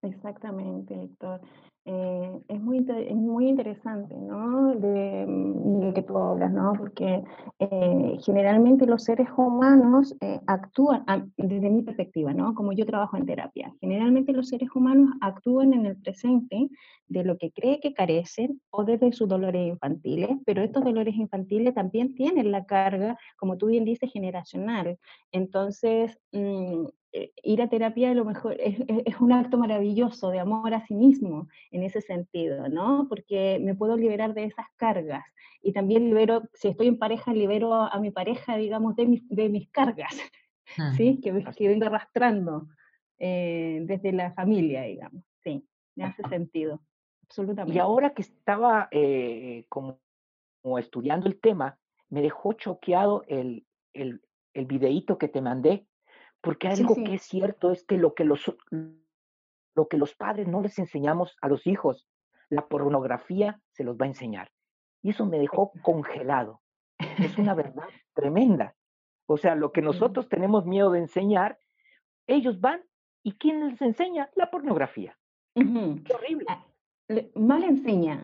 Exactamente, 0.00 0.94
Héctor. 0.94 1.40
Eh, 1.86 2.40
es, 2.48 2.60
muy, 2.62 2.78
es 2.78 3.14
muy 3.14 3.46
interesante, 3.46 4.14
¿no? 4.16 4.74
De, 4.74 5.26
mm, 5.26 5.84
lo 5.84 5.92
que 5.92 6.02
tú 6.02 6.16
hablas, 6.16 6.50
¿no? 6.50 6.72
Porque 6.78 7.22
eh, 7.58 8.16
generalmente 8.24 8.86
los 8.86 9.04
seres 9.04 9.28
humanos 9.36 10.16
eh, 10.22 10.40
actúan, 10.46 11.04
desde 11.36 11.68
mi 11.68 11.82
perspectiva, 11.82 12.32
¿no? 12.32 12.54
Como 12.54 12.72
yo 12.72 12.86
trabajo 12.86 13.18
en 13.18 13.26
terapia, 13.26 13.74
generalmente 13.82 14.32
los 14.32 14.48
seres 14.48 14.70
humanos 14.74 15.10
actúan 15.20 15.74
en 15.74 15.84
el 15.84 15.96
presente 15.98 16.70
de 17.08 17.22
lo 17.22 17.36
que 17.36 17.52
cree 17.52 17.80
que 17.80 17.92
carecen 17.92 18.62
o 18.70 18.84
desde 18.84 19.12
sus 19.12 19.28
dolores 19.28 19.68
infantiles, 19.68 20.30
pero 20.46 20.62
estos 20.62 20.84
dolores 20.84 21.14
infantiles 21.14 21.74
también 21.74 22.14
tienen 22.14 22.50
la 22.50 22.64
carga, 22.64 23.18
como 23.36 23.58
tú 23.58 23.66
bien 23.66 23.84
dices, 23.84 24.10
generacional. 24.10 24.98
Entonces, 25.32 26.18
mm, 26.32 26.86
eh, 26.86 26.88
ir 27.42 27.62
a 27.62 27.68
terapia 27.68 28.10
a 28.10 28.14
lo 28.14 28.24
mejor 28.24 28.56
es, 28.58 28.78
un 29.20 29.32
acto 29.32 29.56
maravilloso 29.56 30.30
de 30.30 30.40
amor 30.40 30.74
a 30.74 30.84
sí 30.86 30.94
mismo 30.94 31.48
en 31.70 31.84
ese 31.84 32.00
sentido, 32.00 32.68
¿no? 32.68 33.06
Porque 33.08 33.60
me 33.62 33.74
puedo 33.74 33.96
liberar 33.96 34.34
de 34.34 34.44
esas 34.44 34.66
cargas 34.76 35.24
y 35.62 35.72
también 35.72 36.06
libero, 36.06 36.42
si 36.54 36.68
estoy 36.68 36.88
en 36.88 36.98
pareja, 36.98 37.32
libero 37.32 37.72
a, 37.74 37.98
mi 38.00 38.10
pareja, 38.10 38.56
digamos, 38.56 38.96
de 38.96 39.06
mis, 39.06 39.28
de 39.28 39.48
mis 39.48 39.70
cargas, 39.70 40.16
¿sí? 40.96 41.20
Que, 41.22 41.44
que 41.56 41.68
vengo 41.68 41.86
arrastrando 41.86 42.66
eh, 43.18 43.80
desde 43.84 44.12
la 44.12 44.32
familia, 44.32 44.82
digamos, 44.82 45.24
sí, 45.42 45.66
me 45.94 46.04
hace 46.04 46.22
sentido, 46.28 46.80
absolutamente. 47.22 47.76
Y 47.76 47.78
ahora 47.78 48.10
que 48.10 48.22
estaba 48.22 48.88
eh, 48.90 49.66
como, 49.68 50.00
estudiando 50.78 51.28
el 51.28 51.40
tema, 51.40 51.78
me 52.08 52.22
dejó 52.22 52.54
choqueado 52.54 53.22
el, 53.28 53.66
el, 53.92 54.20
el 54.52 54.66
videíto 54.66 55.16
que 55.16 55.28
te 55.28 55.40
mandé 55.40 55.86
porque 56.44 56.68
algo 56.68 56.94
que 56.94 57.14
es 57.14 57.22
cierto 57.22 57.72
es 57.72 57.84
que 57.84 57.96
lo 57.96 58.14
que, 58.14 58.24
los, 58.24 58.54
lo 58.70 59.88
que 59.88 59.96
los 59.96 60.14
padres 60.14 60.46
no 60.46 60.60
les 60.60 60.78
enseñamos 60.78 61.36
a 61.40 61.48
los 61.48 61.66
hijos, 61.66 62.06
la 62.50 62.68
pornografía 62.68 63.60
se 63.70 63.82
los 63.82 63.96
va 63.96 64.04
a 64.04 64.08
enseñar. 64.08 64.52
Y 65.02 65.10
eso 65.10 65.24
me 65.24 65.38
dejó 65.38 65.72
congelado. 65.82 66.60
Es 67.18 67.38
una 67.38 67.54
verdad 67.54 67.88
tremenda. 68.12 68.76
O 69.26 69.38
sea, 69.38 69.54
lo 69.54 69.72
que 69.72 69.80
nosotros 69.80 70.28
tenemos 70.28 70.66
miedo 70.66 70.90
de 70.90 70.98
enseñar, 70.98 71.58
ellos 72.26 72.60
van 72.60 72.82
y 73.22 73.32
¿quién 73.32 73.66
les 73.66 73.80
enseña? 73.80 74.30
La 74.34 74.50
pornografía. 74.50 75.16
Qué 75.54 76.12
horrible. 76.12 76.44
Ah, 76.48 76.66
mal 77.34 77.64
enseña. 77.64 78.22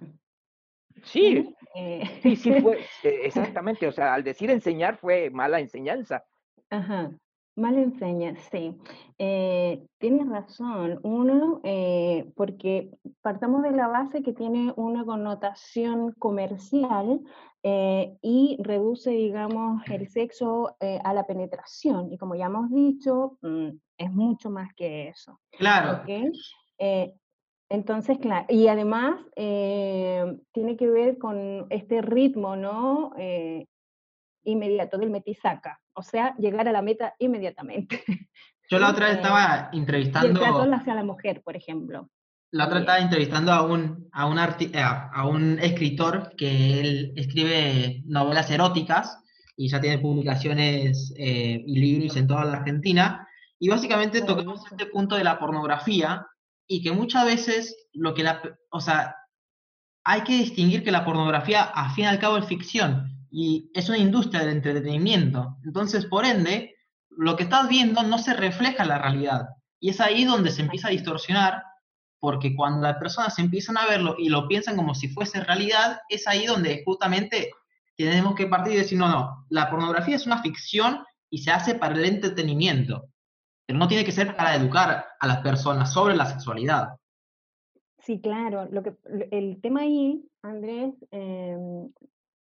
Sí, 1.05 1.55
eh. 1.75 2.03
sí, 2.23 2.37
sí 2.37 2.61
fue, 2.61 2.81
e, 3.03 3.27
exactamente. 3.27 3.87
O 3.87 3.93
sea, 3.93 4.13
al 4.13 4.25
decir 4.25 4.51
enseñar 4.51 4.99
fue 4.99 5.31
mala 5.31 5.59
enseñanza. 5.59 6.23
Ajá. 6.69 7.11
Mal 7.57 7.77
enseña, 7.77 8.37
sí. 8.51 8.77
Eh, 9.19 9.85
tienes 9.99 10.29
razón. 10.29 11.01
Uno, 11.03 11.61
eh, 11.65 12.31
porque 12.37 12.91
partamos 13.23 13.63
de 13.63 13.73
la 13.73 13.89
base 13.89 14.23
que 14.23 14.33
tiene 14.33 14.73
una 14.77 15.05
connotación 15.05 16.13
comercial 16.13 17.21
eh, 17.63 18.17
y 18.23 18.57
reduce, 18.63 19.11
digamos, 19.11 19.83
el 19.91 20.09
sexo 20.09 20.77
a 20.81 21.13
la 21.13 21.27
penetración. 21.27 22.13
Y 22.13 22.19
como 22.19 22.35
ya 22.35 22.47
hemos 22.47 22.71
dicho, 22.71 23.37
mm, 23.43 23.69
es 23.99 24.13
mucho 24.13 24.51
más 24.51 24.73
que 24.75 25.09
eso. 25.09 25.41
Claro. 25.51 26.03
entonces, 27.69 28.19
claro, 28.19 28.47
y 28.49 28.69
además 28.69 29.21
tiene 29.35 30.77
que 30.79 30.89
ver 30.89 31.19
con 31.19 31.67
este 31.69 32.01
ritmo, 32.01 32.57
¿no? 32.57 33.13
Inmediato 34.45 34.99
del 34.99 35.11
metisaca, 35.11 35.81
o 35.95 36.03
sea, 36.03 36.35
llegar 36.37 36.69
a 36.69 36.73
la 36.73 36.83
meta 36.83 37.15
inmediatamente. 37.19 38.03
Yo 38.71 38.79
la 38.79 38.91
otra 38.91 39.09
vez 39.09 39.17
estaba 39.17 39.69
entrevistando... 39.73 40.65
el 40.65 40.75
hacia 40.75 40.95
la 40.95 41.03
mujer, 41.03 41.43
por 41.43 41.57
ejemplo. 41.57 42.09
La 42.53 42.67
otra 42.67 42.81
estaba 42.81 42.99
entrevistando 42.99 43.53
a 43.53 43.63
un, 43.63 44.09
a 44.13 44.27
un, 44.27 44.39
eh, 44.39 44.83
a 44.83 45.27
un 45.27 45.59
escritor 45.59 46.33
que 46.37 46.81
él 46.81 47.13
escribe 47.17 48.03
novelas 48.07 48.51
eróticas 48.51 49.19
y 49.57 49.69
ya 49.69 49.81
tiene 49.81 49.99
publicaciones 49.99 51.13
eh, 51.17 51.63
y 51.67 51.81
libros 51.81 52.17
en 52.17 52.29
toda 52.29 52.45
la 52.45 52.59
Argentina. 52.59 53.29
Y 53.59 53.69
básicamente 53.69 54.23
tocamos 54.23 54.63
este 54.71 54.87
punto 54.87 55.17
de 55.17 55.25
la 55.25 55.39
pornografía 55.39 56.27
y 56.67 56.83
que 56.83 56.93
muchas 56.93 57.25
veces 57.25 57.89
lo 57.93 58.15
que 58.15 58.23
la... 58.23 58.41
O 58.71 58.81
sea, 58.81 59.17
hay 60.05 60.23
que 60.23 60.39
distinguir 60.39 60.83
que 60.83 60.93
la 60.93 61.05
pornografía, 61.05 61.63
a 61.63 61.91
fin 61.91 62.05
y 62.05 62.09
al 62.09 62.21
cabo, 62.21 62.37
es 62.37 62.47
ficción 62.47 63.10
y 63.31 63.71
es 63.75 63.89
una 63.89 63.99
industria 63.99 64.41
del 64.41 64.57
entretenimiento. 64.57 65.57
Entonces, 65.65 66.07
por 66.07 66.25
ende, 66.25 66.75
lo 67.11 67.37
que 67.37 67.45
estás 67.45 67.69
viendo 67.69 68.03
no 68.03 68.19
se 68.19 68.35
refleja 68.35 68.83
en 68.83 68.89
la 68.89 68.99
realidad. 68.99 69.49
Y 69.79 69.91
es 69.91 70.01
ahí 70.01 70.25
donde 70.25 70.51
se 70.51 70.63
empieza 70.63 70.89
a 70.89 70.93
distorsionar, 70.93 71.63
porque 72.19 72.55
cuando 72.55 72.87
las 72.87 72.99
personas 72.99 73.39
empiezan 73.39 73.79
a 73.79 73.87
verlo 73.87 74.15
y 74.19 74.29
lo 74.29 74.47
piensan 74.47 74.77
como 74.77 74.95
si 74.95 75.09
fuese 75.09 75.43
realidad, 75.43 76.01
es 76.09 76.27
ahí 76.27 76.47
donde 76.47 76.83
justamente 76.85 77.51
tenemos 77.97 78.35
que 78.35 78.47
partir 78.47 78.75
y 78.75 78.77
decir, 78.77 78.99
no, 78.99 79.09
no, 79.09 79.47
la 79.49 79.71
pornografía 79.71 80.17
es 80.17 80.27
una 80.27 80.43
ficción 80.43 81.05
y 81.31 81.39
se 81.39 81.51
hace 81.51 81.75
para 81.75 81.95
el 81.95 82.05
entretenimiento, 82.05 83.09
pero 83.67 83.79
no 83.79 83.89
tiene 83.89 84.05
que 84.05 84.13
ser 84.13 84.37
para 84.37 84.55
educar 84.55 85.07
a 85.19 85.27
las 85.27 85.39
personas 85.39 85.93
sobre 85.93 86.17
la 86.17 86.27
sexualidad. 86.27 86.89
Sí, 87.99 88.21
claro. 88.21 88.67
Lo 88.71 88.83
que, 88.83 88.95
el 89.31 89.61
tema 89.61 89.81
ahí, 89.83 90.27
Andrés, 90.43 90.95
em, 91.11 91.93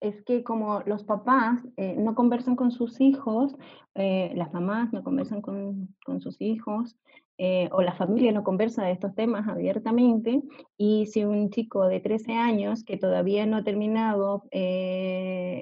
es 0.03 0.23
que 0.25 0.43
como 0.43 0.81
los 0.81 1.05
papás 1.05 1.63
eh, 1.77 1.95
no 1.97 2.15
conversan 2.15 2.57
con 2.57 2.73
sus 2.73 3.01
hijos, 3.01 3.55
eh, 3.95 4.33
las 4.35 4.53
mamás 4.53 4.93
no 4.93 5.05
conversan 5.05 5.41
con, 5.41 5.97
sus 6.21 6.41
hijos, 6.41 6.97
eh, 7.39 7.69
o 7.73 7.83
la 7.83 7.95
familia 7.95 8.33
no 8.33 8.43
conversa 8.43 8.85
de 8.85 8.93
estos 8.93 9.15
temas 9.15 9.49
abiertamente, 9.49 10.43
y 10.77 11.07
si 11.07 11.25
un 11.25 11.51
chico 11.51 11.87
de 11.87 12.01
13 12.01 12.33
años 12.33 12.85
que 12.85 12.99
todavía 12.99 13.47
no 13.47 13.59
ha 13.59 13.65
terminado 13.65 14.43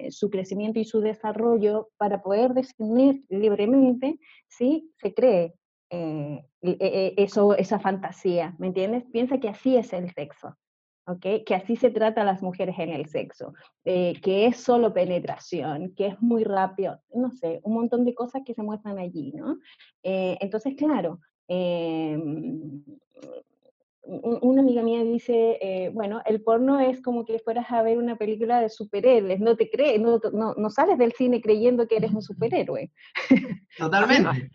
su 0.08 0.30
crecimiento 0.30 0.78
y 0.80 0.84
su 0.84 1.00
desarrollo 1.00 1.90
para 1.98 2.22
poder 2.22 2.54
decidir 2.54 3.22
libremente, 3.28 4.18
¿sí? 4.48 4.90
se 4.96 5.14
cree 5.14 5.54
eso, 6.60 7.54
esa 7.56 7.78
fantasía, 7.78 8.54
¿me 8.58 8.68
entiendes? 8.68 9.04
Piensa 9.12 9.38
que 9.38 9.48
así 9.48 9.76
es 9.76 9.92
el 9.92 10.10
sexo 10.12 10.56
que 11.18 11.54
así 11.54 11.76
se 11.76 11.90
trata 11.90 12.22
a 12.22 12.24
las 12.24 12.42
mujeres 12.42 12.78
en 12.78 12.90
el 12.90 13.06
sexo, 13.06 13.54
eh, 13.84 14.14
que 14.22 14.46
es 14.46 14.58
solo 14.58 14.92
penetración, 14.92 15.94
que 15.94 16.08
es 16.08 16.20
muy 16.20 16.44
rápido, 16.44 17.00
no 17.14 17.30
sé, 17.30 17.60
un 17.64 17.74
montón 17.74 18.04
de 18.04 18.14
cosas 18.14 18.42
que 18.44 18.54
se 18.54 18.62
muestran 18.62 18.98
allí, 18.98 19.32
¿no? 19.32 19.58
Eh, 20.02 20.36
entonces, 20.40 20.74
claro, 20.76 21.20
em, 21.48 22.82
una 24.02 24.62
amiga 24.62 24.82
mía 24.82 25.02
dice, 25.04 25.58
eh, 25.60 25.90
bueno, 25.92 26.20
el 26.26 26.42
porno 26.42 26.80
es 26.80 27.00
como 27.00 27.24
que 27.24 27.38
fueras 27.38 27.70
a 27.70 27.82
ver 27.82 27.98
una 27.98 28.16
película 28.16 28.60
de 28.60 28.68
superhéroes, 28.68 29.40
no 29.40 29.56
te 29.56 29.70
crees, 29.70 30.00
no, 30.00 30.18
no, 30.32 30.70
sales 30.70 30.98
del 30.98 31.12
cine 31.12 31.40
creyendo 31.40 31.86
que 31.86 31.96
eres 31.96 32.12
un 32.12 32.22
superhéroe. 32.22 32.90
Totalmente. 33.78 34.50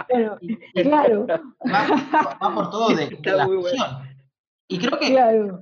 claro. 0.73 1.25
Va, 1.27 2.53
por 2.53 2.69
todo 2.69 2.95
de, 2.95 3.05
de 3.21 3.31
la 3.31 3.43
acción. 3.43 4.14
Y 4.67 4.79
creo 4.79 4.99
que 4.99 5.15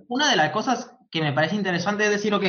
una 0.08 0.30
de 0.30 0.38
las 0.38 0.52
cosas 0.52 0.96
que 1.12 1.22
me 1.22 1.34
parece 1.34 1.56
interesante 1.56 2.06
es 2.06 2.12
decir, 2.12 2.34
ok, 2.34 2.46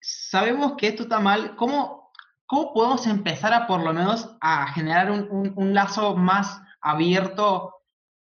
sabemos 0.00 0.74
que 0.76 0.88
esto 0.88 1.04
está 1.04 1.18
mal, 1.20 1.56
¿cómo, 1.56 2.12
cómo 2.46 2.72
podemos 2.72 3.06
empezar 3.06 3.52
a 3.52 3.66
por 3.66 3.82
lo 3.82 3.92
menos 3.92 4.36
a 4.40 4.72
generar 4.72 5.10
un, 5.10 5.74
lazo 5.74 6.16
más 6.16 6.60
abierto 6.80 7.74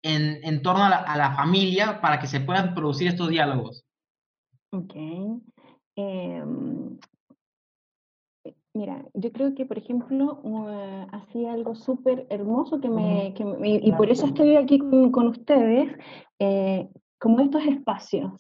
en, 0.02 0.44
en 0.44 0.62
torno 0.62 0.86
a 0.86 1.18
la, 1.18 1.36
familia 1.36 2.02
para 2.02 2.20
que 2.20 2.28
se 2.28 2.40
puedan 2.40 2.74
producir 2.74 3.10
estos 3.10 3.30
diálogos? 3.30 3.84
Ok. 4.72 4.94
Em, 5.96 7.00
mira, 8.76 9.04
yo 9.14 9.32
creo 9.32 9.56
que, 9.56 9.66
por 9.66 9.78
ejemplo, 9.78 10.40
uh, 10.44 11.08
hacía 11.12 11.54
algo 11.54 11.76
súper 11.76 12.28
hermoso 12.30 12.80
que 12.80 12.90
me, 12.90 13.34
que 13.34 13.46
y 13.64 13.92
por 13.94 14.10
eso 14.10 14.28
estoy 14.28 14.56
aquí 14.56 14.80
con, 14.80 15.12
con 15.12 15.28
ustedes, 15.28 15.98
eh, 16.40 16.90
como 17.18 17.40
estos 17.40 17.66
espacios 17.66 18.34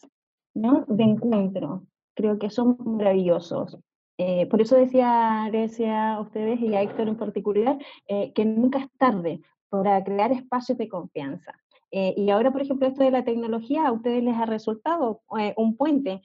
¿no? 0.54 0.86
de 0.88 1.04
encuentro. 1.04 1.84
Creo 2.15 2.38
que 2.38 2.50
son 2.50 2.77
maravillosos. 2.80 3.80
Eh, 4.18 4.46
por 4.48 4.62
eso 4.62 4.75
decía, 4.75 5.50
decía 5.51 6.13
a 6.13 6.22
ustedes 6.22 6.60
y 6.62 6.74
a 6.74 6.82
Héctor 6.82 7.08
en 7.08 7.18
particular, 7.18 7.77
eh, 8.08 8.32
que 8.34 8.46
nunca 8.46 8.80
es 8.80 8.92
tarde 8.98 9.42
para 9.70 10.04
crear 10.04 10.32
espacios 10.32 10.77
de 10.77 10.88
confianza. 10.88 11.54
Eh, 11.97 12.13
y 12.17 12.29
ahora, 12.29 12.51
por 12.51 12.61
ejemplo, 12.61 12.87
esto 12.87 13.03
de 13.03 13.11
la 13.11 13.23
tecnología, 13.23 13.87
a 13.87 13.91
ustedes 13.93 14.21
les 14.21 14.35
ha 14.35 14.45
resultado 14.45 15.21
un 15.55 15.77
puente 15.77 16.21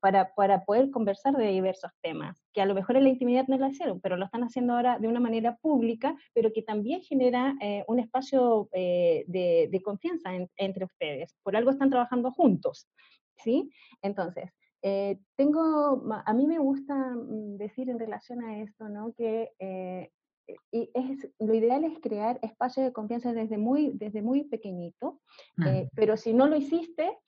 para, 0.00 0.34
para, 0.34 0.64
poder 0.64 0.90
conversar 0.90 1.36
de 1.36 1.48
diversos 1.48 1.90
temas, 2.00 2.42
que 2.54 2.62
a 2.62 2.66
lo 2.66 2.74
mejor 2.74 2.96
en 2.96 3.04
la 3.04 3.10
intimidad 3.10 3.46
no 3.48 3.58
lo 3.58 3.68
hicieron, 3.68 4.00
pero 4.00 4.16
lo 4.16 4.24
están 4.24 4.44
haciendo 4.44 4.72
ahora 4.72 4.98
de 4.98 5.08
una 5.08 5.20
manera 5.20 5.56
pública, 5.56 6.16
pero 6.32 6.52
que 6.54 6.62
también 6.62 7.02
genera 7.02 7.54
un 7.86 7.98
espacio 7.98 8.70
de, 8.72 9.82
confianza 9.84 10.30
entre 10.56 10.86
ustedes. 10.86 11.36
Por 11.42 11.54
algo 11.54 11.70
están 11.70 11.90
trabajando 11.90 12.30
juntos, 12.32 12.88
¿sí? 13.36 13.70
Entonces, 14.00 14.50
eh, 14.82 15.18
tengo, 15.36 16.04
a 16.24 16.32
mí 16.34 16.46
me 16.46 16.58
gusta 16.58 16.94
mm, 16.94 17.56
decir 17.56 17.90
en 17.90 17.98
relación 17.98 18.42
a 18.44 18.60
esto, 18.60 18.88
¿no? 18.88 19.12
Que 19.12 19.50
eh, 19.58 20.10
y 20.70 20.90
es, 20.94 21.28
lo 21.38 21.54
ideal 21.54 21.84
es 21.84 21.98
crear 22.00 22.38
espacios 22.42 22.86
de 22.86 22.92
confianza 22.92 23.32
desde 23.32 23.58
muy, 23.58 23.92
desde 23.94 24.22
muy 24.22 24.44
pequeñito, 24.44 25.20
eh, 25.66 25.88
pero 25.94 26.16
si 26.16 26.32
no 26.32 26.46
lo 26.46 26.56
hiciste, 26.56 27.18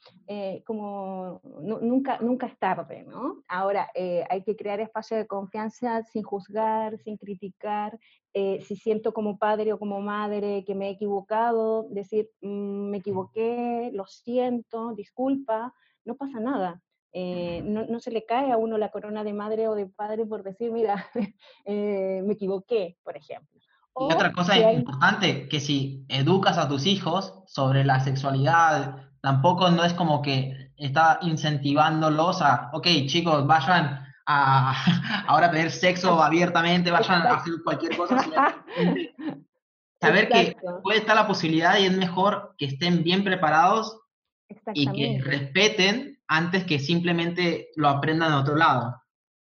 como 0.64 1.40
nunca, 1.62 2.18
nunca 2.20 2.46
es 2.46 2.58
tarde, 2.58 3.04
¿no? 3.04 3.42
Ahora, 3.48 3.90
hay 3.94 4.42
que 4.44 4.56
crear 4.56 4.80
espacios 4.80 5.20
de 5.20 5.26
confianza 5.26 6.02
sin 6.04 6.22
juzgar, 6.22 6.98
sin 6.98 7.16
criticar, 7.16 7.98
si 8.32 8.76
siento 8.76 9.12
como 9.12 9.38
padre 9.38 9.72
o 9.72 9.78
como 9.78 10.00
madre 10.00 10.64
que 10.64 10.74
me 10.74 10.88
he 10.88 10.92
equivocado, 10.92 11.86
decir, 11.90 12.30
mm, 12.40 12.90
me 12.90 12.98
equivoqué, 12.98 13.90
lo 13.92 14.06
siento, 14.06 14.94
disculpa, 14.94 15.74
no 16.04 16.16
pasa 16.16 16.40
nada. 16.40 16.80
Eh, 17.12 17.62
no, 17.64 17.98
se 17.98 18.10
le 18.10 18.24
cae 18.24 18.52
a 18.52 18.56
uno 18.56 18.78
la 18.78 18.90
corona 18.90 19.24
de 19.24 19.32
madre 19.32 19.66
o 19.66 19.74
de 19.74 19.86
padre 19.86 20.26
por 20.26 20.44
decir, 20.44 20.70
mira, 20.70 21.06
eh, 21.64 22.22
me 22.24 22.34
equivoqué, 22.34 22.96
por 23.02 23.16
ejemplo. 23.16 23.58
y 23.58 24.12
otra 24.12 24.32
cosa 24.32 24.56
importante, 24.72 25.48
que 25.48 25.58
si 25.58 26.04
educas 26.08 26.56
a 26.56 26.68
tus 26.68 26.86
hijos 26.86 27.42
sobre 27.46 27.84
la 27.84 28.00
sexualidad, 28.00 29.10
tampoco 29.20 29.70
no 29.70 29.84
es 29.84 29.92
como 29.92 30.22
que 30.22 30.72
está 30.76 31.18
incentivándolos 31.22 32.42
a, 32.42 32.70
ok, 32.72 32.86
chicos, 33.06 33.46
vayan 33.46 34.06
a 34.26 34.74
ahora 35.26 35.50
tener 35.50 35.70
sexo 35.70 36.22
abiertamente, 36.22 36.90
vayan 36.90 37.22
a 37.22 37.34
hacer 37.34 37.54
cualquier 37.64 37.96
cosa. 37.96 38.64
Saber 40.00 40.28
que 40.28 40.56
puede 40.82 41.00
estar 41.00 41.14
la 41.14 41.26
posibilidad 41.26 41.78
y 41.78 41.84
es 41.86 41.96
mejor 41.96 42.54
que 42.56 42.66
estén 42.66 43.02
bien 43.02 43.22
preparados 43.22 44.00
y 44.72 44.90
que 44.90 45.20
respeten 45.22 46.09
antes 46.30 46.64
que 46.64 46.78
simplemente 46.78 47.70
lo 47.75 47.88
aprendan 47.88 48.30
de 48.30 48.38
otro 48.38 48.54
lado. 48.54 48.94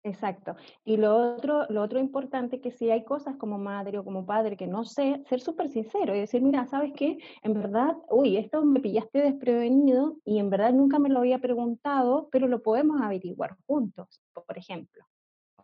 Exacto. 0.03 0.55
Y 0.83 0.97
lo 0.97 1.33
otro, 1.33 1.65
lo 1.69 1.81
otro 1.81 1.99
importante 1.99 2.61
que 2.61 2.71
si 2.71 2.91
hay 2.91 3.03
cosas 3.03 3.37
como 3.37 3.57
madre 3.57 3.97
o 3.97 4.03
como 4.03 4.23
padre 4.23 4.55
que 4.55 4.67
no 4.67 4.85
sé, 4.85 5.23
ser 5.27 5.41
súper 5.41 5.71
sincero 5.71 6.15
y 6.15 6.19
decir, 6.19 6.43
mira, 6.43 6.67
¿sabes 6.67 6.93
qué? 6.95 7.17
En 7.41 7.55
verdad, 7.55 7.97
uy, 8.11 8.37
esto 8.37 8.63
me 8.63 8.79
pillaste 8.81 9.19
desprevenido 9.19 10.17
y 10.23 10.37
en 10.37 10.51
verdad 10.51 10.73
nunca 10.73 10.99
me 10.99 11.09
lo 11.09 11.19
había 11.19 11.39
preguntado, 11.39 12.29
pero 12.31 12.47
lo 12.47 12.61
podemos 12.61 13.01
averiguar 13.01 13.57
juntos, 13.65 14.21
por 14.31 14.55
ejemplo, 14.55 15.03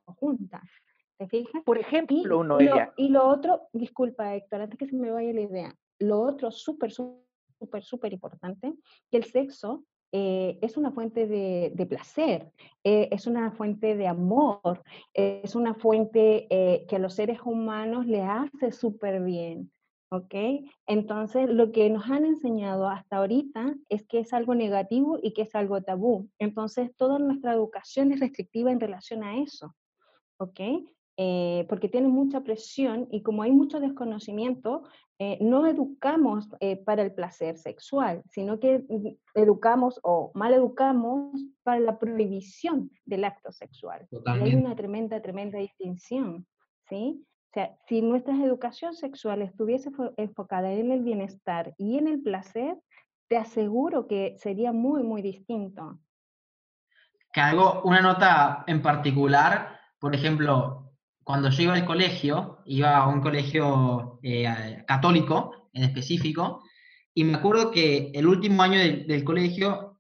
o 0.05 0.13
juntas. 0.13 0.63
¿Te 1.19 1.27
fijas? 1.27 1.61
Por 1.63 1.77
ejemplo, 1.77 2.39
uno 2.39 2.59
y, 2.59 2.67
y 2.97 3.09
lo 3.09 3.27
otro, 3.27 3.67
disculpa 3.73 4.33
Héctor, 4.33 4.61
antes 4.61 4.79
que 4.79 4.87
se 4.87 4.95
me 4.95 5.11
vaya 5.11 5.31
la 5.33 5.41
idea, 5.41 5.75
lo 5.99 6.19
otro 6.19 6.49
súper, 6.49 6.91
súper, 6.91 7.83
súper 7.83 8.11
importante, 8.11 8.73
que 9.11 9.17
el 9.17 9.25
sexo 9.25 9.83
eh, 10.11 10.59
es 10.61 10.77
una 10.77 10.91
fuente 10.91 11.25
de, 11.27 11.85
placer, 11.85 12.51
eh, 12.83 13.07
es 13.11 13.27
una 13.27 13.51
fuente 13.51 13.95
de 13.95 14.07
amor, 14.07 14.83
es 15.13 15.55
una 15.55 15.73
fuente 15.73 16.47
eh, 16.49 16.85
que 16.87 16.97
a 16.97 16.99
los 16.99 17.15
seres 17.15 17.39
humanos 17.43 18.05
le 18.05 18.23
hace 18.23 18.71
súper 18.71 19.21
bien. 19.21 19.71
¿Ok? 20.13 20.35
Entonces, 20.87 21.49
lo 21.49 21.71
que 21.71 21.89
nos 21.89 22.09
han 22.09 22.25
enseñado 22.25 22.89
hasta 22.89 23.15
ahorita 23.15 23.75
es 23.87 24.05
que 24.05 24.19
es 24.19 24.33
algo 24.33 24.55
negativo 24.55 25.17
y 25.21 25.31
que 25.31 25.43
es 25.43 25.55
algo 25.55 25.81
tabú. 25.81 26.29
Entonces, 26.37 26.93
toda 26.97 27.17
nuestra 27.17 27.53
educación 27.53 28.11
es 28.11 28.19
restrictiva 28.19 28.73
en 28.73 28.81
relación 28.81 29.23
a 29.23 29.37
eso. 29.37 29.73
¿Ok? 30.37 30.59
Eh, 31.23 31.67
porque 31.69 31.87
tiene 31.87 32.07
mucha 32.07 32.41
presión 32.41 33.07
y 33.11 33.21
como 33.21 33.43
hay 33.43 33.51
mucho 33.51 33.79
desconocimiento, 33.79 34.81
eh, 35.19 35.37
no 35.39 35.67
educamos 35.67 36.49
eh, 36.59 36.77
para 36.77 37.03
el 37.03 37.13
placer 37.13 37.59
sexual, 37.59 38.23
sino 38.31 38.59
que 38.59 38.83
educamos 39.35 39.99
o 40.01 40.31
mal 40.33 40.51
educamos 40.55 41.39
para 41.61 41.79
la 41.79 41.99
prohibición 41.99 42.89
del 43.05 43.25
acto 43.25 43.51
sexual. 43.51 44.07
hay 44.25 44.55
una 44.55 44.75
tremenda, 44.75 45.21
tremenda 45.21 45.59
distinción, 45.59 46.47
¿sí? 46.89 47.23
O 47.23 47.53
sea, 47.53 47.77
si 47.85 48.01
nuestra 48.01 48.33
educación 48.43 48.95
sexual 48.95 49.43
estuviese 49.43 49.91
enfocada 50.17 50.71
en 50.71 50.91
el 50.91 51.03
bienestar 51.03 51.75
y 51.77 51.99
en 51.99 52.07
el 52.07 52.23
placer, 52.23 52.79
te 53.27 53.37
aseguro 53.37 54.07
que 54.07 54.37
sería 54.39 54.71
muy, 54.71 55.03
muy 55.03 55.21
distinto. 55.21 55.99
Que 57.31 57.41
hago 57.41 57.83
una 57.83 58.01
nota 58.01 58.63
en 58.65 58.81
particular, 58.81 59.79
por 59.99 60.15
ejemplo, 60.15 60.87
cuando 61.23 61.49
yo 61.49 61.63
iba 61.63 61.73
al 61.73 61.85
colegio, 61.85 62.59
iba 62.65 62.97
a 62.97 63.07
un 63.07 63.21
colegio 63.21 64.19
eh, 64.23 64.83
católico 64.87 65.69
en 65.73 65.83
específico, 65.83 66.63
y 67.13 67.23
me 67.23 67.35
acuerdo 67.35 67.71
que 67.71 68.11
el 68.13 68.27
último 68.27 68.63
año 68.63 68.79
del, 68.79 69.23
colegio, 69.23 69.97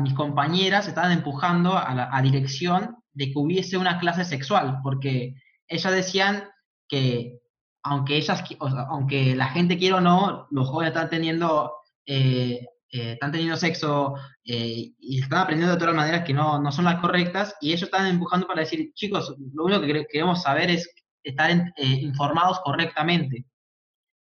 mis 0.00 0.14
compañeras 0.14 0.88
estaban 0.88 1.12
empujando 1.12 1.76
a 1.76 1.94
la 1.94 2.22
dirección 2.22 2.96
de 3.12 3.26
que 3.26 3.38
hubiese 3.38 3.76
una 3.76 3.98
clase 3.98 4.24
sexual, 4.24 4.80
porque 4.82 5.34
ellas 5.68 5.92
decían 5.92 6.44
que 6.88 7.38
aunque, 7.82 8.16
ellas, 8.16 8.42
aunque 8.88 9.36
la 9.36 9.48
gente 9.48 9.76
quiera 9.76 9.96
o 9.96 10.00
no, 10.00 10.48
los 10.50 10.68
jóvenes 10.68 10.94
están 10.94 11.10
teniendo 11.10 11.72
eh, 12.06 12.66
eh, 12.94 13.14
están 13.14 13.32
teniendo 13.32 13.56
sexo 13.56 14.14
eh, 14.44 14.92
y 15.00 15.20
están 15.20 15.40
aprendiendo 15.40 15.74
de 15.74 15.80
todas 15.80 15.96
maneras 15.96 16.24
que 16.24 16.32
no, 16.32 16.60
no, 16.60 16.70
son 16.70 16.84
las 16.84 17.00
correctas 17.00 17.56
y 17.60 17.70
ellos 17.70 17.82
están 17.82 18.06
empujando 18.06 18.46
para 18.46 18.60
decir, 18.60 18.92
chicos, 18.94 19.34
lo 19.52 19.64
único 19.64 19.80
que 19.80 20.06
queremos 20.06 20.42
saber 20.42 20.70
es 20.70 20.88
estar 21.24 21.50
eh, 21.50 21.84
informados 21.84 22.60
correctamente. 22.60 23.46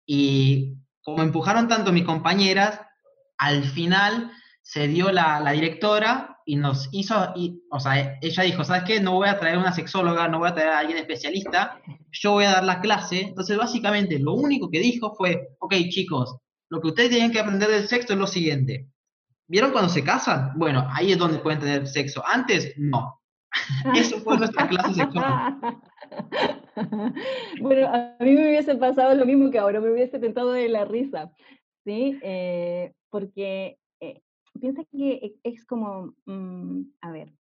Y 0.06 0.74
como 1.02 1.24
empujaron 1.24 1.70
tanto 1.70 1.94
mis 1.94 2.04
compañeras, 2.04 2.82
al 3.38 3.64
final 3.64 4.34
se 4.62 4.90
dio 4.90 5.14
la, 5.14 5.40
la 5.40 5.52
directora 5.52 6.38
y 6.46 6.58
nos 6.58 6.90
hizo, 6.92 7.32
y, 7.38 7.64
o 7.72 7.80
sea, 7.80 8.18
ella 8.22 8.44
dijo, 8.44 8.66
¿sabes 8.66 8.84
qué? 8.84 9.00
No 9.00 9.14
voy 9.14 9.30
a 9.30 9.40
traer 9.40 9.58
una 9.58 9.72
sexóloga, 9.72 10.28
no 10.28 10.40
voy 10.40 10.50
a 10.50 10.54
traer 10.54 10.70
a 10.72 10.80
alguien 10.80 10.98
especialista, 10.98 11.82
yo 12.12 12.34
voy 12.34 12.44
a 12.44 12.52
dar 12.52 12.66
la 12.66 12.82
clase. 12.82 13.22
Entonces, 13.22 13.58
básicamente, 13.58 14.20
lo 14.20 14.34
único 14.34 14.70
que 14.70 14.82
dijo 14.82 15.16
fue, 15.16 15.56
ok, 15.60 15.74
chicos, 15.90 16.36
lo 16.70 16.82
que 16.82 16.88
ustedes 16.88 17.10
tienen 17.10 17.32
que 17.32 17.40
aprender 17.40 17.70
del 17.70 17.88
sexo 17.88 18.14
es 18.14 18.20
lo 18.20 18.28
siguiente. 18.28 18.88
¿Vieron 19.48 19.72
cuando 19.72 19.90
se 19.90 20.04
casan? 20.04 20.52
Bueno, 20.56 20.86
ahí 20.92 21.14
es 21.14 21.18
donde 21.18 21.40
pueden 21.40 21.60
tener 21.60 21.88
sexo. 21.88 22.22
Antes, 22.26 22.74
no. 22.78 23.22
Eso 23.96 24.20
fue 24.20 24.38
nuestra 24.38 24.68
clase 24.68 24.94
sexual. 24.94 25.58
Bueno, 27.60 27.88
a 27.88 28.16
mí 28.20 28.32
me 28.34 28.48
hubiese 28.48 28.76
pasado 28.76 29.16
lo 29.16 29.26
mismo 29.26 29.50
que 29.50 29.58
ahora, 29.58 29.82
me 29.82 29.92
hubiese 29.92 30.20
tentado 30.20 30.52
de 30.52 30.70
la 30.70 30.86
risa, 30.86 31.32
¿sí? 31.84 32.20
Eh, 32.22 32.94
porque 33.10 33.80
eh, 34.00 34.22
piensa 34.60 34.84
que 34.92 35.36
es 35.44 35.66
como, 35.66 36.14
mm, 36.26 36.82
a 37.02 37.12
ver, 37.12 37.34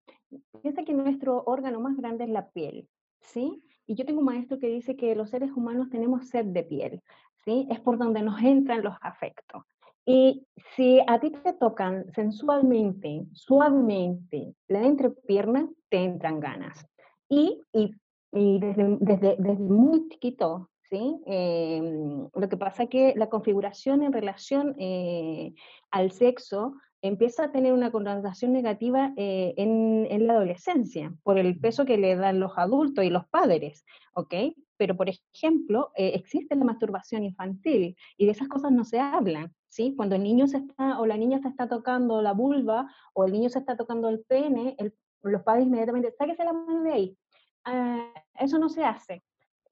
piensa 0.62 0.84
que 0.84 0.94
nuestro 0.94 1.42
órgano 1.44 1.80
más 1.80 1.96
grande 1.98 2.24
es 2.24 2.30
la 2.30 2.50
piel, 2.50 2.88
¿sí? 3.20 3.62
Y 3.86 3.94
yo 3.94 4.04
tengo 4.06 4.20
un 4.20 4.26
maestro 4.26 4.58
que 4.58 4.68
dice 4.68 4.96
que 4.96 5.14
los 5.14 5.30
seres 5.30 5.52
humanos 5.52 5.90
tenemos 5.90 6.28
sed 6.28 6.46
de 6.46 6.62
piel. 6.64 7.02
Es 7.46 7.80
por 7.80 7.96
donde 7.96 8.22
nos 8.22 8.40
entran 8.42 8.82
los 8.82 8.94
afectos. 9.00 9.62
Y 10.04 10.46
si 10.74 11.00
a 11.06 11.18
ti 11.20 11.30
te 11.30 11.52
tocan 11.52 12.12
sensualmente, 12.12 13.24
suavemente, 13.32 14.54
la 14.68 14.82
entrepierna, 14.82 15.68
te 15.88 15.98
entran 15.98 16.40
ganas. 16.40 16.86
Y, 17.28 17.60
y, 17.72 17.94
desde, 18.32 18.98
desde, 19.00 19.36
desde, 19.38 19.62
muy 19.62 20.08
chiquito, 20.08 20.70
¿sí? 20.90 21.20
Em, 21.26 22.28
lo 22.34 22.48
que 22.48 22.56
pasa 22.56 22.84
es 22.84 22.88
que 22.88 23.14
la 23.16 23.28
configuración 23.28 24.02
en 24.02 24.12
relación 24.12 24.74
eh, 24.78 25.54
al 25.90 26.12
sexo 26.12 26.74
empieza 27.06 27.44
a 27.44 27.52
tener 27.52 27.72
una 27.72 27.90
connotación 27.90 28.52
negativa 28.52 29.12
eh, 29.16 29.54
en, 29.56 30.06
en, 30.10 30.26
la 30.26 30.34
adolescencia, 30.34 31.12
por 31.22 31.38
el 31.38 31.58
peso 31.58 31.84
que 31.84 31.98
le 31.98 32.16
dan 32.16 32.40
los 32.40 32.52
adultos 32.56 33.04
y 33.04 33.10
los 33.10 33.26
padres, 33.26 33.84
¿ok? 34.14 34.34
pero 34.76 34.96
por 34.96 35.08
ejemplo, 35.08 35.90
eh, 35.94 36.12
existe 36.14 36.54
la 36.54 36.64
masturbación 36.64 37.24
infantil 37.24 37.96
y 38.16 38.26
de 38.26 38.32
esas 38.32 38.48
cosas 38.48 38.72
no 38.72 38.84
se 38.84 39.00
hablan, 39.00 39.52
¿sí? 39.68 39.94
Cuando 39.96 40.16
el 40.16 40.22
niño 40.22 40.46
se 40.46 40.58
está, 40.58 41.00
o 41.00 41.06
la 41.06 41.16
niña 41.16 41.38
se 41.40 41.48
está 41.48 41.68
tocando 41.68 42.22
la 42.22 42.32
vulva, 42.32 42.92
o 43.14 43.24
el 43.24 43.32
niño 43.32 43.48
se 43.48 43.58
está 43.58 43.76
tocando 43.76 44.08
el 44.08 44.20
pene, 44.20 44.76
los 45.22 45.42
padres 45.42 45.66
inmediatamente, 45.66 46.12
sáquese 46.12 46.44
la 46.44 46.52
mano 46.52 46.82
de 46.82 46.92
ahí. 46.92 47.18
Ah, 47.64 48.12
eso 48.38 48.58
no 48.58 48.68
se 48.68 48.84
hace. 48.84 49.22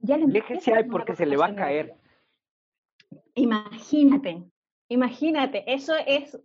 Ya 0.01 0.17
le 0.17 0.27
ahí 0.75 0.85
porque 0.91 1.15
se 1.15 1.27
le 1.27 1.37
va 1.37 1.47
a 1.47 1.55
caer. 1.55 1.97
Imagínate, 3.35 4.45
imagínate, 4.89 5.65
eso 5.73 5.95
es, 6.07 6.39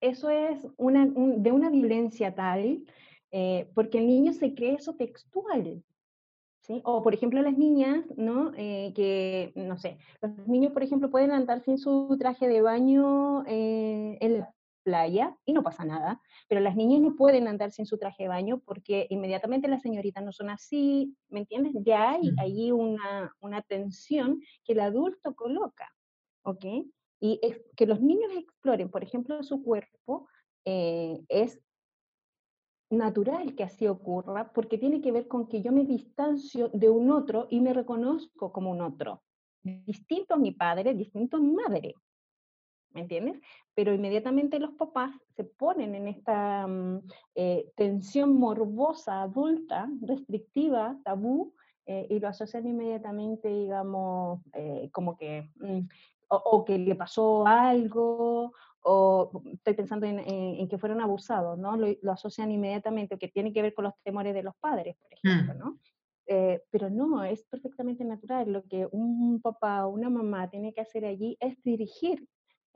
eso 0.00 0.30
es 0.30 0.66
una, 0.76 1.06
de 1.06 1.52
una 1.52 1.70
violencia 1.70 2.34
tal 2.34 2.84
eh, 3.36 3.68
porque 3.74 3.98
el 3.98 4.06
niño 4.06 4.32
se 4.32 4.54
cree 4.54 4.74
eso 4.74 4.94
textual. 4.94 5.82
¿Sí? 6.60 6.80
O, 6.84 7.02
por 7.02 7.12
ejemplo, 7.12 7.42
las 7.42 7.58
niñas, 7.58 8.06
¿no? 8.16 8.52
Eh, 8.56 8.92
que, 8.94 9.52
no 9.54 9.76
sé, 9.76 9.98
los 10.22 10.46
niños, 10.46 10.72
por 10.72 10.82
ejemplo, 10.82 11.10
pueden 11.10 11.32
andar 11.32 11.60
sin 11.60 11.76
su 11.76 12.16
traje 12.18 12.48
de 12.48 12.62
baño 12.62 13.44
eh, 13.46 14.16
en 14.20 14.38
la 14.38 14.54
playa 14.84 15.36
y 15.44 15.52
no 15.52 15.62
pasa 15.62 15.84
nada, 15.84 16.22
pero 16.48 16.60
las 16.60 16.76
niñas 16.76 17.00
no 17.00 17.16
pueden 17.16 17.48
andar 17.48 17.72
sin 17.72 17.86
su 17.86 17.98
traje 17.98 18.22
de 18.22 18.28
baño 18.28 18.62
porque 18.64 19.06
inmediatamente 19.10 19.66
las 19.66 19.82
señoritas 19.82 20.22
no 20.22 20.32
son 20.32 20.48
así, 20.48 21.16
¿me 21.28 21.40
entiendes? 21.40 21.72
Ya 21.84 22.12
hay 22.12 22.30
ahí 22.38 22.70
una, 22.70 23.34
una 23.40 23.60
tensión 23.62 24.40
que 24.64 24.74
el 24.74 24.80
adulto 24.80 25.34
coloca, 25.34 25.90
¿ok? 26.44 26.64
Y 27.20 27.40
que 27.76 27.86
los 27.86 28.00
niños 28.00 28.32
exploren, 28.36 28.90
por 28.90 29.02
ejemplo, 29.02 29.42
su 29.42 29.62
cuerpo, 29.62 30.28
es 30.64 31.60
natural 32.90 33.54
que 33.54 33.64
así 33.64 33.86
ocurra 33.86 34.52
porque 34.52 34.78
tiene 34.78 35.00
que 35.00 35.12
ver 35.12 35.28
con 35.28 35.48
que 35.48 35.62
yo 35.62 35.72
me 35.72 35.84
distancio 35.84 36.68
de 36.68 36.90
un 36.90 37.10
otro 37.10 37.46
y 37.50 37.60
me 37.60 37.72
reconozco 37.72 38.52
como 38.52 38.70
un 38.70 38.80
otro. 38.80 39.22
Distinto 39.62 40.34
a 40.34 40.38
mi 40.38 40.52
padre, 40.52 40.94
distinto 40.94 41.36
a 41.36 41.40
mi 41.40 41.52
madre. 41.52 41.94
¿Me 42.94 43.00
entiendes? 43.00 43.40
Pero 43.74 43.92
inmediatamente 43.92 44.60
los 44.60 44.72
papás 44.74 45.10
se 45.34 45.42
ponen 45.42 45.96
en 45.96 46.06
esta 46.06 46.66
mm, 46.66 47.00
eh, 47.34 47.72
tensión 47.74 48.36
morbosa, 48.36 49.22
adulta, 49.22 49.88
restrictiva, 50.00 50.96
tabú, 51.02 51.54
eh, 51.86 52.06
y 52.08 52.20
lo 52.20 52.28
asocian 52.28 52.66
inmediatamente, 52.66 53.48
digamos, 53.48 54.40
eh, 54.52 54.88
como 54.92 55.16
que, 55.16 55.50
mm, 55.56 55.80
o, 56.28 56.64
que 56.64 56.78
le 56.78 56.94
pasó 56.94 57.46
algo, 57.46 58.52
o 58.82 59.42
estoy 59.52 59.74
pensando 59.74 60.06
en, 60.06 60.68
que 60.68 60.78
fueron 60.78 61.00
abusados, 61.00 61.58
¿no? 61.58 61.76
Lo, 61.76 62.12
asocian 62.12 62.50
inmediatamente, 62.50 63.18
que 63.18 63.28
tiene 63.28 63.52
que 63.52 63.62
ver 63.62 63.74
con 63.74 63.84
los 63.84 63.94
temores 64.02 64.34
de 64.34 64.42
los 64.42 64.54
padres, 64.56 64.96
por 64.96 65.12
ejemplo, 65.12 65.54
mm. 65.54 65.58
¿no? 65.58 65.78
Eh, 66.26 66.62
pero 66.70 66.88
no, 66.90 67.22
es 67.24 67.44
perfectamente 67.44 68.04
natural. 68.04 68.50
Lo 68.50 68.64
que 68.64 68.88
un 68.90 69.40
papá 69.42 69.86
o 69.86 69.90
una 69.90 70.08
mamá 70.08 70.48
tiene 70.48 70.72
que 70.72 70.80
hacer 70.80 71.04
allí 71.04 71.36
es 71.40 71.62
dirigir 71.62 72.26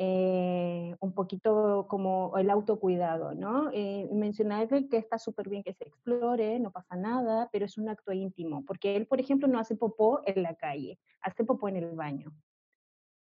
eh, 0.00 0.94
un 1.00 1.12
poquito 1.12 1.86
como 1.88 2.36
el 2.38 2.50
autocuidado, 2.50 3.34
¿no? 3.34 3.70
Eh, 3.72 4.08
mencionarle 4.12 4.88
que 4.88 4.96
está 4.96 5.18
súper 5.18 5.48
bien 5.48 5.64
que 5.64 5.72
se 5.72 5.84
explore, 5.84 6.60
no 6.60 6.70
pasa 6.70 6.94
nada, 6.94 7.48
pero 7.50 7.64
es 7.64 7.78
un 7.78 7.88
acto 7.88 8.12
íntimo, 8.12 8.64
porque 8.64 8.94
él, 8.96 9.06
por 9.06 9.20
ejemplo, 9.20 9.48
no 9.48 9.58
hace 9.58 9.74
popó 9.74 10.20
en 10.24 10.42
la 10.42 10.54
calle, 10.54 11.00
hace 11.20 11.44
popó 11.44 11.68
en 11.68 11.76
el 11.76 11.96
baño 11.96 12.32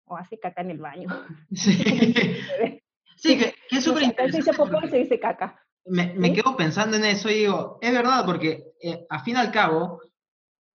o 0.07 0.17
hace 0.17 0.39
caca 0.39 0.63
en 0.63 0.71
el 0.71 0.79
baño. 0.79 1.09
Sí, 3.17 3.39
que, 3.39 3.55
es 3.71 3.85
súper 3.85 4.03
interesante. 4.03 4.53
Se 4.53 4.91
se 4.91 4.97
dice 4.99 5.21
caca. 5.21 5.59
Me, 5.87 6.13
me, 6.15 6.33
quedo 6.33 6.57
pensando 6.57 6.97
en 6.97 7.05
eso 7.05 7.31
y 7.31 7.35
digo, 7.35 7.79
es 7.81 7.93
verdad, 7.93 8.25
porque 8.27 8.75
eh, 8.83 9.07
a 9.09 9.23
fin 9.23 9.37
y 9.37 9.39
al 9.39 9.51
cabo, 9.51 10.01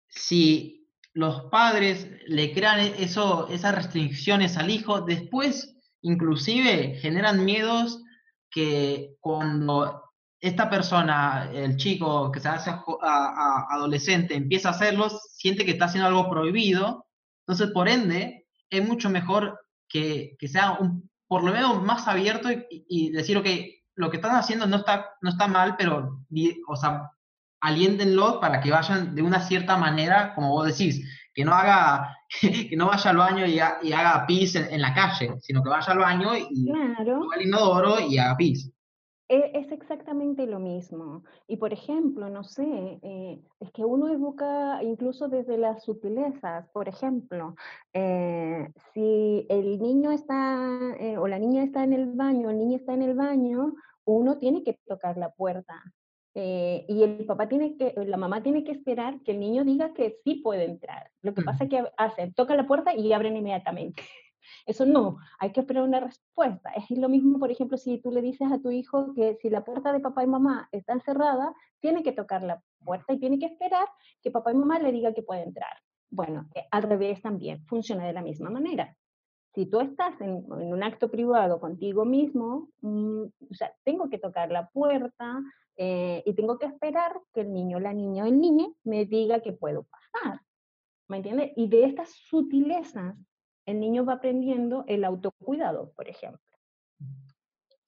si 0.08 0.88
los 1.12 1.42
padres 1.50 2.08
le 2.26 2.52
crean 2.52 2.80
e, 2.80 3.02
eso, 3.02 3.48
esas 3.48 3.74
restricciones 3.74 4.56
al 4.56 4.70
hijo, 4.70 5.00
después 5.02 5.76
inclusive 6.02 6.96
generan 7.00 7.44
miedos 7.44 8.02
que 8.50 9.16
cuando 9.20 10.10
esta 10.40 10.70
persona, 10.70 11.50
el 11.52 11.76
chico 11.76 12.32
que 12.32 12.40
se 12.40 12.48
hace 12.48 12.70
adolescente, 13.02 14.34
empieza 14.34 14.70
a 14.70 14.72
hacerlo, 14.72 15.10
siente 15.10 15.64
que 15.64 15.72
está 15.72 15.84
haciendo 15.84 16.08
algo 16.08 16.30
prohibido, 16.30 17.06
entonces 17.46 17.72
por 17.72 17.88
ende 17.88 18.39
es 18.70 18.86
mucho 18.86 19.10
mejor 19.10 19.60
que, 19.88 20.36
sea 20.46 20.72
un, 20.80 21.10
por 21.26 21.42
lo 21.42 21.52
menos 21.52 21.82
más 21.82 22.08
abierto 22.08 22.48
y, 22.70 23.10
decir, 23.10 23.42
que 23.42 23.82
lo 23.96 24.10
que 24.10 24.16
están 24.16 24.36
haciendo 24.36 24.66
no 24.66 24.76
está, 24.76 25.10
no 25.20 25.30
está 25.30 25.48
mal, 25.48 25.76
pero, 25.76 26.24
o 26.68 26.76
sea, 26.76 27.10
aliéntenlo 27.60 28.40
para 28.40 28.60
que 28.60 28.70
vayan 28.70 29.14
de 29.14 29.22
una 29.22 29.40
cierta 29.40 29.76
manera, 29.76 30.34
como 30.34 30.50
vos 30.50 30.66
decís, 30.66 31.04
que 31.34 31.44
no 31.44 31.54
haga, 31.54 32.16
que 32.40 32.76
no 32.76 32.86
vaya 32.86 33.10
al 33.10 33.16
baño 33.16 33.46
y, 33.46 33.58
haga 33.58 34.26
pis 34.26 34.54
en, 34.54 34.80
la 34.80 34.94
calle, 34.94 35.34
sino 35.40 35.62
que 35.62 35.68
vaya 35.68 35.92
al 35.92 35.98
baño 35.98 36.36
y 36.36 36.66
claro. 36.66 37.28
al 37.32 37.42
inodoro 37.42 38.00
y 38.00 38.18
haga 38.18 38.36
pis. 38.36 38.70
E, 39.30 39.52
es 39.54 39.70
exactamente 39.70 40.44
lo 40.44 40.58
mismo. 40.58 41.22
Y 41.46 41.56
por 41.56 41.72
ejemplo, 41.72 42.28
no 42.28 42.42
sé, 42.42 42.98
eh, 43.00 43.40
es 43.60 43.70
que 43.70 43.84
uno 43.84 44.08
educa 44.08 44.82
incluso 44.82 45.28
desde 45.28 45.56
las 45.56 45.84
sutilezas. 45.84 46.68
Por 46.70 46.88
ejemplo, 46.88 47.54
eh, 47.92 48.68
si 48.92 49.46
el 49.48 49.78
niño 49.78 50.10
está 50.10 50.96
eh, 50.98 51.16
o 51.16 51.28
la 51.28 51.38
niña 51.38 51.62
está 51.62 51.84
en 51.84 51.92
el 51.92 52.06
baño, 52.06 52.50
el 52.50 52.58
niño 52.58 52.76
está 52.76 52.92
en 52.92 53.02
el 53.02 53.14
baño, 53.14 53.74
uno 54.04 54.38
tiene 54.38 54.64
que 54.64 54.80
tocar 54.84 55.16
la 55.16 55.30
puerta. 55.30 55.80
y 56.34 57.02
el 57.02 57.26
papá 57.26 57.48
tiene 57.48 57.76
que, 57.76 57.92
la 58.06 58.16
mamá 58.16 58.42
tiene 58.42 58.64
que 58.64 58.72
esperar 58.72 59.20
que 59.22 59.32
el 59.32 59.40
niño 59.40 59.64
diga 59.64 59.92
que 59.92 60.16
sí 60.24 60.36
puede 60.36 60.64
entrar. 60.64 61.10
Lo 61.22 61.34
que 61.34 61.42
pasa 61.42 61.64
es 61.64 61.70
que 61.70 61.84
hacen, 61.96 62.34
toca 62.34 62.54
la 62.54 62.66
puerta 62.66 62.94
y 62.94 63.12
abren 63.12 63.36
inmediatamente. 63.36 64.02
Eso 64.70 64.86
no, 64.86 65.18
hay 65.40 65.50
que 65.50 65.58
esperar 65.58 65.82
una 65.82 65.98
respuesta. 65.98 66.70
Es 66.70 66.96
lo 66.96 67.08
mismo, 67.08 67.40
por 67.40 67.50
ejemplo, 67.50 67.76
si 67.76 67.98
tú 67.98 68.12
le 68.12 68.22
dices 68.22 68.52
a 68.52 68.60
tu 68.60 68.70
hijo 68.70 69.12
que 69.14 69.34
si 69.42 69.50
la 69.50 69.64
puerta 69.64 69.92
de 69.92 69.98
papá 69.98 70.22
y 70.22 70.28
mamá 70.28 70.68
está 70.70 70.96
cerrada, 71.00 71.52
tiene 71.80 72.04
que 72.04 72.12
tocar 72.12 72.44
la 72.44 72.62
puerta 72.84 73.12
y 73.12 73.18
tiene 73.18 73.40
que 73.40 73.46
esperar 73.46 73.88
que 74.22 74.30
papá 74.30 74.52
y 74.52 74.54
mamá 74.54 74.78
le 74.78 74.92
diga 74.92 75.12
que 75.12 75.24
puede 75.24 75.42
entrar. 75.42 75.72
Bueno, 76.08 76.48
eh, 76.54 76.68
al 76.70 76.84
revés 76.84 77.20
también, 77.20 77.66
funciona 77.66 78.06
de 78.06 78.12
la 78.12 78.22
misma 78.22 78.48
manera. 78.48 78.96
Si 79.56 79.66
tú 79.66 79.80
estás 79.80 80.20
en, 80.20 80.44
un 80.48 80.82
acto 80.84 81.10
privado 81.10 81.58
contigo 81.58 82.04
mismo, 82.04 82.68
mm, 82.82 83.24
o 83.24 83.54
sea, 83.54 83.74
tengo 83.82 84.08
que 84.08 84.18
tocar 84.18 84.52
la 84.52 84.68
puerta 84.68 85.42
eh, 85.78 86.22
y 86.24 86.32
tengo 86.34 86.60
que 86.60 86.66
esperar 86.66 87.20
que 87.34 87.40
el 87.40 87.52
niño, 87.52 87.80
la 87.80 87.92
niña 87.92 88.22
o 88.22 88.26
el 88.28 88.40
niño 88.40 88.72
me 88.84 89.04
diga 89.04 89.40
que 89.40 89.52
puedo 89.52 89.82
pasar. 89.82 90.42
¿Me 91.08 91.16
entiendes? 91.16 91.50
Y 91.56 91.66
de 91.66 91.86
estas 91.86 92.10
sutilezas 92.28 93.16
el 93.66 93.80
niño 93.80 94.04
va 94.04 94.14
aprendiendo 94.14 94.84
el 94.88 95.04
autocuidado, 95.04 95.92
por 95.92 96.08
ejemplo. 96.08 96.40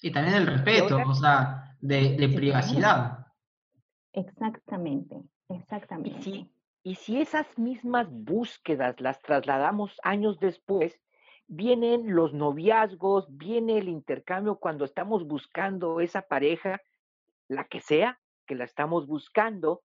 Y 0.00 0.10
también 0.10 0.36
el 0.36 0.46
respeto, 0.46 0.98
o 1.06 1.14
sea, 1.14 1.76
de, 1.80 2.28
privacidad. 2.34 3.26
Exactamente, 4.12 5.22
exactamente. 5.48 6.18
Y 6.18 6.22
si, 6.22 6.52
y 6.82 6.94
si 6.96 7.20
esas 7.20 7.46
mismas 7.56 8.08
búsquedas 8.10 9.00
las 9.00 9.20
trasladamos 9.22 9.98
años 10.02 10.38
después, 10.40 11.00
vienen 11.46 12.14
los 12.14 12.32
noviazgos, 12.32 13.26
viene 13.28 13.78
el 13.78 13.88
intercambio 13.88 14.56
cuando 14.56 14.84
estamos 14.84 15.26
buscando 15.26 16.00
esa 16.00 16.22
pareja, 16.22 16.80
la 17.48 17.64
que 17.64 17.80
sea, 17.80 18.18
que 18.46 18.54
la 18.54 18.64
estamos 18.64 19.06
buscando, 19.06 19.82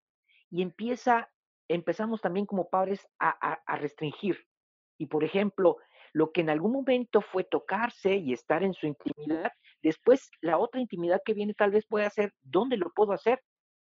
y 0.49 0.61
empieza, 0.61 1.29
empezamos 1.67 2.21
también 2.21 2.45
como 2.45 2.69
padres 2.69 3.05
a 3.19 3.75
restringir, 3.75 4.47
y 4.97 5.07
por 5.07 5.23
ejemplo, 5.23 5.77
lo 6.13 6.31
que 6.31 6.41
en 6.41 6.49
algún 6.49 6.71
momento 6.71 7.21
fue 7.21 7.43
tocarse 7.43 8.15
y 8.15 8.33
estar 8.33 8.63
en 8.63 8.73
su 8.73 8.87
intimidad, 8.87 9.51
después 9.81 10.29
la 10.41 10.57
otra 10.57 10.79
intimidad 10.79 11.21
que 11.25 11.33
viene 11.33 11.53
tal 11.53 11.71
vez 11.71 11.85
puede 11.85 12.09
ser, 12.09 12.33
¿dónde 12.41 12.77
lo 12.77 12.91
puedo 12.91 13.11
hacer? 13.11 13.41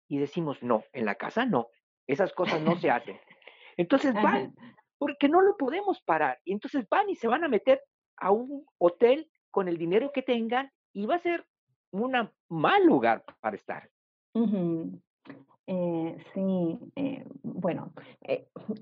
Y 0.07 0.19
decimos, 0.19 0.61
no, 0.61 0.83
en 0.93 1.05
la 1.05 1.15
casa 1.15 1.45
no, 1.45 1.67
esas 2.05 2.33
cosas 2.33 2.61
no 2.61 2.75
se 2.75 2.91
hacen. 2.91 3.19
Entonces 3.77 4.13
van, 4.49 4.53
porque 4.97 5.29
no 5.29 5.41
lo 5.41 5.57
podemos 5.57 6.01
parar. 6.01 6.39
Y 6.43 6.53
entonces 6.53 6.87
van 6.89 7.09
y 7.09 7.15
se 7.15 7.27
van 7.27 7.43
a 7.43 7.47
meter 7.47 7.81
a 8.17 8.29
un 8.31 8.65
hotel 8.77 9.29
con 9.49 9.67
el 9.67 9.77
dinero 9.77 10.11
que 10.11 10.21
tengan 10.21 10.71
y 10.93 11.05
va 11.07 11.15
a 11.15 11.19
ser 11.19 11.45
un 11.91 12.29
mal 12.49 12.85
lugar 12.85 13.23
para 13.39 13.55
estar. 13.55 13.89
Eh, 15.67 16.17
sí, 16.33 16.79
eh, 16.95 17.25
bueno, 17.43 17.91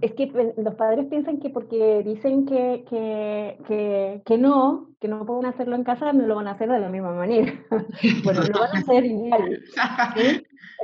es 0.02 0.14
que 0.14 0.54
los 0.58 0.76
padres 0.76 1.06
piensan 1.08 1.40
que 1.40 1.50
porque 1.50 2.04
dicen 2.04 2.46
que, 2.46 2.86
que, 2.90 4.22
que, 4.26 4.38
no, 4.38 4.90
que 5.00 5.08
no 5.08 5.26
pueden 5.26 5.46
hacerlo 5.46 5.76
en 5.76 5.84
casa, 5.84 6.14
no 6.14 6.26
lo 6.26 6.36
van 6.36 6.48
a 6.48 6.52
hacer 6.52 6.70
de 6.70 6.80
la 6.80 6.90
misma 6.90 7.14
manera. 7.14 7.54
bueno, 8.24 8.42
lo 8.42 8.60
van 8.60 8.76
a 8.76 8.80
hacer 8.80 9.06
igual. 9.06 9.62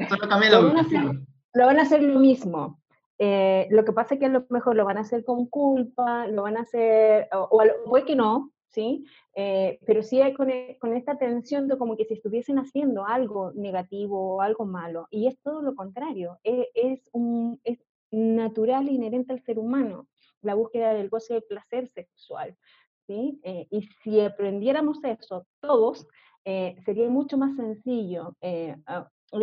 lo, 0.10 0.68
van 0.68 0.78
a 0.78 0.82
hacer, 0.82 1.04
lo 1.54 1.66
van 1.66 1.80
a 1.80 1.82
hacer 1.82 2.04
lo 2.04 2.20
mismo. 2.20 2.80
lo 3.20 3.86
que 3.86 3.92
pasa 3.94 4.16
es 4.16 4.20
que 4.20 4.28
a 4.28 4.30
lo 4.30 4.46
mejor 4.50 4.76
lo 4.76 4.86
van 4.86 4.98
a 4.98 5.02
hacer 5.02 5.24
con 5.24 5.48
culpa, 5.48 6.28
lo 6.28 6.44
van 6.44 6.58
a 6.58 6.62
hacer, 6.62 7.28
o, 7.32 7.50
o 7.52 7.64
puede 7.86 8.06
que 8.06 8.16
no, 8.16 8.52
¿sí? 8.76 9.06
Eh, 9.34 9.80
pero 9.86 10.04
sí 10.04 10.22
hay 10.22 10.34
con, 10.34 10.50
e, 10.50 10.78
con, 10.80 10.94
esta 10.94 11.18
tensión 11.18 11.68
de 11.68 11.78
como 11.78 11.96
que 11.96 12.06
si 12.06 12.14
estuviesen 12.14 12.60
haciendo 12.60 13.06
algo 13.06 13.52
negativo 13.54 14.36
o 14.36 14.42
algo 14.42 14.66
malo, 14.66 15.08
y 15.10 15.28
es 15.28 15.40
todo 15.42 15.62
lo 15.62 15.76
contrario, 15.76 16.38
e, 16.44 16.70
es, 16.76 17.10
un, 17.14 17.60
es 17.64 17.80
natural 18.12 18.88
e 18.88 18.94
inherente 18.94 19.34
al 19.34 19.44
ser 19.44 19.60
humano, 19.60 20.08
la 20.42 20.54
búsqueda 20.56 20.94
del 20.94 21.10
goce 21.10 21.36
del 21.36 21.44
placer 21.44 21.90
sexual, 21.90 22.58
¿sí? 23.08 23.40
Eh, 23.44 23.68
y 23.72 23.82
si 24.04 24.22
aprendiéramos 24.22 25.04
eso 25.04 25.48
todos, 25.60 26.08
eh, 26.44 26.76
sería 26.86 27.10
mucho 27.10 27.38
más 27.38 27.56
sencillo 27.56 28.36
eh, 28.42 28.76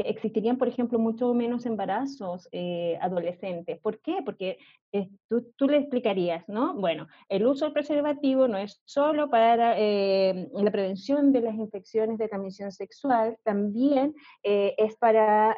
existirían, 0.05 0.59
por 0.59 0.69
ejemplo, 0.69 0.99
mucho 0.99 1.35
menos 1.35 1.67
embarazos 1.67 2.49
eh, 2.53 2.99
adolescentes. 3.01 3.79
¿Por 3.81 4.01
qué? 4.01 4.23
Porque 4.25 4.59
eh, 4.93 5.09
tú, 5.29 5.67
le 5.67 5.79
explicarías, 5.79 6.49
¿no? 6.49 6.75
Bueno, 6.75 7.09
el 7.29 7.47
uso 7.47 7.65
del 7.65 7.75
preservativo 7.75 8.49
no 8.49 8.59
es 8.59 8.81
solo 8.85 9.29
para 9.31 9.79
la 9.79 10.71
prevención 10.71 11.33
de 11.33 11.41
las 11.41 11.55
infecciones 11.55 12.19
de 12.19 12.29
transmisión 12.29 12.73
sexual, 12.73 13.37
también 13.43 14.15
es 14.43 14.97
para 14.97 15.57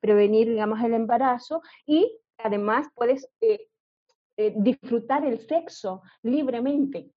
prevenir, 0.00 0.48
digamos, 0.48 0.80
el 0.82 0.94
embarazo 0.94 1.62
y 1.86 2.10
además 2.38 2.86
puedes 2.94 3.28
disfrutar 4.36 5.24
el 5.24 5.40
sexo 5.40 6.02
libremente. 6.22 7.10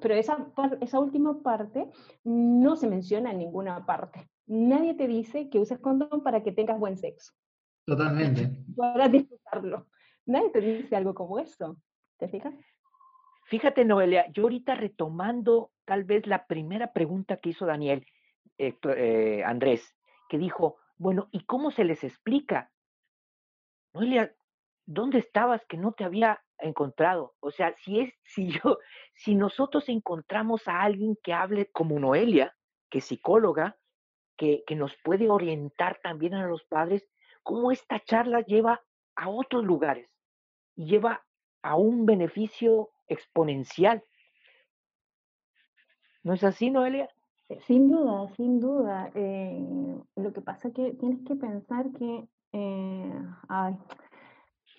Pero 0.00 0.14
esa, 0.14 0.52
esa 0.80 1.00
última 1.00 1.42
parte 1.42 1.90
no 2.24 2.76
se 2.76 2.86
menciona 2.86 3.30
en 3.30 3.38
ninguna 3.38 3.84
parte. 3.86 4.28
Nadie 4.46 4.94
te 4.94 5.06
dice 5.06 5.48
que 5.48 5.58
uses 5.58 5.78
condón 5.78 6.22
para 6.22 6.42
que 6.42 6.52
tengas 6.52 6.78
buen 6.78 6.96
sexo. 6.96 7.32
Totalmente. 7.86 8.50
Para 8.76 9.08
disfrutarlo. 9.08 9.86
Nadie 10.26 10.50
te 10.50 10.60
dice 10.60 10.96
algo 10.96 11.14
como 11.14 11.38
eso. 11.38 11.76
¿Te 12.18 12.28
fijas? 12.28 12.54
Fíjate, 13.46 13.84
Noelia, 13.84 14.30
yo 14.32 14.44
ahorita 14.44 14.74
retomando 14.74 15.70
tal 15.84 16.04
vez 16.04 16.26
la 16.26 16.46
primera 16.46 16.92
pregunta 16.92 17.36
que 17.36 17.50
hizo 17.50 17.66
Daniel, 17.66 18.06
eh, 18.56 18.74
eh, 18.96 19.42
Andrés, 19.44 19.94
que 20.28 20.38
dijo, 20.38 20.78
bueno, 20.96 21.28
¿y 21.30 21.44
cómo 21.44 21.70
se 21.70 21.84
les 21.84 22.04
explica? 22.04 22.70
Noelia, 23.92 24.34
¿dónde 24.86 25.18
estabas 25.18 25.64
que 25.66 25.76
no 25.76 25.92
te 25.92 26.04
había 26.04 26.42
encontrado? 26.58 27.34
O 27.40 27.50
sea, 27.50 27.74
si 27.76 28.00
es, 28.00 28.14
si 28.24 28.50
yo, 28.50 28.78
si 29.14 29.34
nosotros 29.34 29.88
encontramos 29.88 30.66
a 30.68 30.82
alguien 30.82 31.16
que 31.22 31.32
hable 31.32 31.70
como 31.70 31.98
Noelia, 31.98 32.54
que 32.90 32.98
es 32.98 33.04
psicóloga, 33.04 33.76
que, 34.36 34.64
nos 34.76 34.94
puede 35.04 35.30
orientar 35.30 35.98
también 36.02 36.34
a 36.34 36.46
los 36.46 36.64
padres, 36.64 37.06
cómo 37.42 37.70
esta 37.70 38.00
charla 38.00 38.40
lleva 38.40 38.82
a 39.16 39.28
otros 39.28 39.64
lugares 39.64 40.08
y 40.74 40.86
lleva 40.86 41.24
a 41.62 41.76
un 41.76 42.06
beneficio 42.06 42.90
exponencial. 43.06 44.02
¿No 46.22 46.32
es 46.34 46.42
así, 46.42 46.70
Noelia? 46.70 47.08
Sin 47.66 47.90
duda, 47.90 48.28
sin 48.36 48.58
duda. 48.60 49.10
Eh, 49.14 49.62
lo 50.16 50.32
que 50.32 50.40
pasa 50.40 50.68
es 50.68 50.74
que 50.74 50.92
tienes 50.94 51.20
que 51.26 51.36
pensar 51.36 51.90
que, 51.92 52.26
eh, 52.52 53.12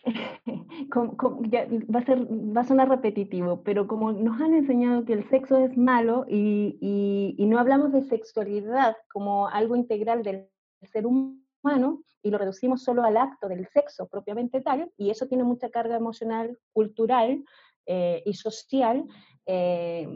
va, 0.95 1.99
a 1.99 2.05
ser, 2.05 2.25
va 2.25 2.61
a 2.61 2.63
sonar 2.63 2.89
repetitivo, 2.89 3.61
pero 3.63 3.87
como 3.87 4.11
nos 4.11 4.39
han 4.41 4.53
enseñado 4.53 5.05
que 5.05 5.13
el 5.13 5.29
sexo 5.29 5.57
es 5.57 5.77
malo 5.77 6.25
y, 6.27 7.35
no 7.37 7.59
hablamos 7.59 7.93
de 7.93 8.03
sexualidad 8.03 8.95
como 9.11 9.47
algo 9.47 9.75
integral 9.75 10.23
del 10.23 10.49
ser 10.81 11.05
humano 11.05 12.01
y 12.21 12.31
lo 12.31 12.37
reducimos 12.37 12.83
solo 12.83 13.03
al 13.03 13.17
acto 13.17 13.47
del 13.47 13.67
sexo 13.67 14.07
propiamente 14.07 14.61
tal, 14.61 14.91
y 14.97 15.09
eso 15.09 15.27
tiene 15.27 15.43
mucha 15.43 15.69
carga 15.69 15.95
emocional, 15.95 16.57
cultural 16.73 17.43
eh, 17.85 18.23
y 18.25 18.33
social, 18.33 19.05
eh, 19.45 20.07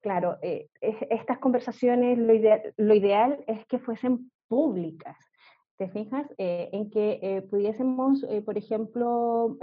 claro, 0.00 0.36
eh, 0.42 0.68
estas 0.80 1.38
conversaciones 1.38 2.18
lo, 2.18 2.34
lo 2.76 2.94
ideal 2.94 3.42
es 3.46 3.64
que 3.66 3.78
fuesen 3.78 4.30
públicas, 4.46 5.16
¿Te 5.78 5.88
fijas? 5.90 6.26
Eh, 6.38 6.70
en 6.72 6.90
que 6.90 7.20
eh, 7.22 7.42
pudiésemos, 7.42 8.24
eh, 8.24 8.42
por 8.42 8.58
ejemplo, 8.58 9.56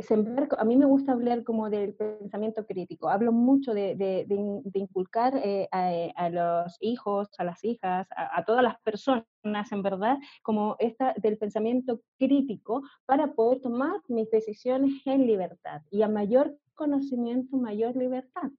sembrar, 0.00 0.48
a 0.56 0.64
mí 0.64 0.76
me 0.76 0.86
gusta 0.86 1.12
hablar 1.12 1.44
como 1.44 1.68
del 1.68 1.94
pensamiento 1.94 2.64
crítico, 2.64 3.10
hablo 3.10 3.30
mucho 3.30 3.74
de, 3.74 3.94
de, 3.94 4.78
inculcar 4.78 5.34
a, 5.70 6.30
los 6.30 6.78
hijos, 6.80 7.28
a 7.36 7.44
las 7.44 7.62
hijas, 7.62 8.06
a, 8.16 8.38
a, 8.38 8.44
todas 8.46 8.62
las 8.62 8.80
personas, 8.80 9.26
en 9.70 9.82
verdad, 9.82 10.16
como 10.42 10.76
esta 10.78 11.12
del 11.18 11.36
pensamiento 11.36 12.00
crítico 12.18 12.80
para 13.04 13.34
poder 13.34 13.60
tomar 13.60 14.00
mis 14.08 14.30
decisiones 14.30 15.02
en 15.04 15.26
libertad 15.26 15.82
y 15.90 16.00
a 16.00 16.08
mayor 16.08 16.56
conocimiento, 16.74 17.58
mayor 17.58 17.94
libertad. 17.96 18.50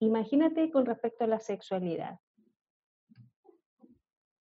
Imagínate 0.00 0.72
con 0.72 0.86
respecto 0.86 1.22
a 1.22 1.28
la 1.28 1.38
sexualidad. 1.38 2.18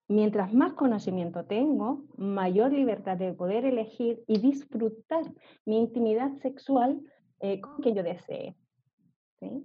Mientras 0.08 0.54
más 0.54 0.74
conocimiento 0.74 1.46
tengo, 1.46 2.04
mayor 2.18 2.72
libertad 2.72 3.18
de 3.18 3.34
poder 3.34 3.66
elegir 3.66 4.24
y 4.28 4.40
disfrutar 4.40 5.24
mi 5.66 5.80
intimidad 5.80 6.32
sexual 6.38 7.02
eh, 7.40 7.60
con 7.60 7.78
quien 7.78 7.96
yo 7.96 8.04
desee. 8.04 8.56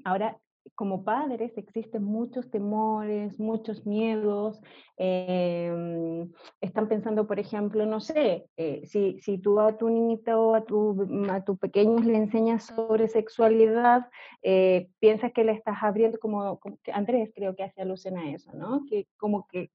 Ahora, 0.05 0.39
como 0.75 1.05
padres 1.05 1.57
existen 1.57 2.05
muchos 2.05 2.51
temores, 2.51 3.39
muchos 3.39 3.87
miedos. 3.87 4.61
Em, 4.97 6.31
están 6.61 6.89
pensando, 6.89 7.27
por 7.27 7.39
ejemplo, 7.39 7.85
no 7.87 8.01
sé, 8.01 8.47
eh, 8.57 8.83
si, 8.87 9.21
si, 9.21 9.39
tú 9.39 9.61
a 9.61 9.77
tu 9.77 9.89
niñita 9.89 10.39
o 10.39 10.55
a 10.55 10.65
tu, 10.65 11.07
a 11.31 11.45
tu 11.45 11.57
pequeño 11.57 11.99
le 12.01 12.17
enseñas 12.17 12.65
sobre 12.65 13.09
sexualidad, 13.09 14.09
eh, 14.43 14.91
piensas 15.01 15.33
que 15.33 15.45
le 15.45 15.53
estás 15.53 15.77
abriendo, 15.83 16.19
como, 16.19 16.59
como, 16.59 16.79
Andrés 16.93 17.31
creo 17.35 17.55
que 17.55 17.65
hace 17.65 17.83
alusión 17.83 18.17
a 18.17 18.31
eso, 18.31 18.53
¿no? 18.55 18.85
Que 18.89 19.07
como 19.17 19.47
que 19.49 19.71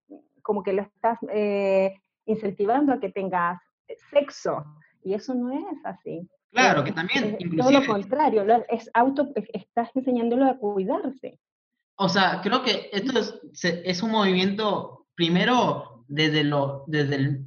como 0.45 0.61
que 0.61 0.73
lo 0.73 0.83
estás 0.83 1.17
eh, 1.33 1.95
incentivando 2.25 2.93
a 2.93 2.99
que 2.99 3.09
tengas 3.09 3.59
sexo, 4.11 4.63
y 5.03 5.15
eso 5.15 5.33
no 5.33 5.51
es 5.51 5.83
así. 5.83 6.29
Claro, 6.51 6.83
que 6.83 6.91
también, 6.91 7.37
Todo 7.57 7.71
lo 7.71 7.85
contrario, 7.85 8.45
es 8.69 8.89
auto, 8.93 9.33
estás 9.51 9.89
enseñándolo 9.95 10.45
a 10.45 10.57
cuidarse. 10.57 11.39
O 11.97 12.07
sea, 12.07 12.41
creo 12.43 12.61
que 12.61 12.89
esto 12.93 13.11
es, 13.63 14.03
un 14.03 14.11
movimiento, 14.11 15.07
primero, 15.15 16.05
desde 16.07 16.43
lo, 16.43 16.83
desde 16.87 17.41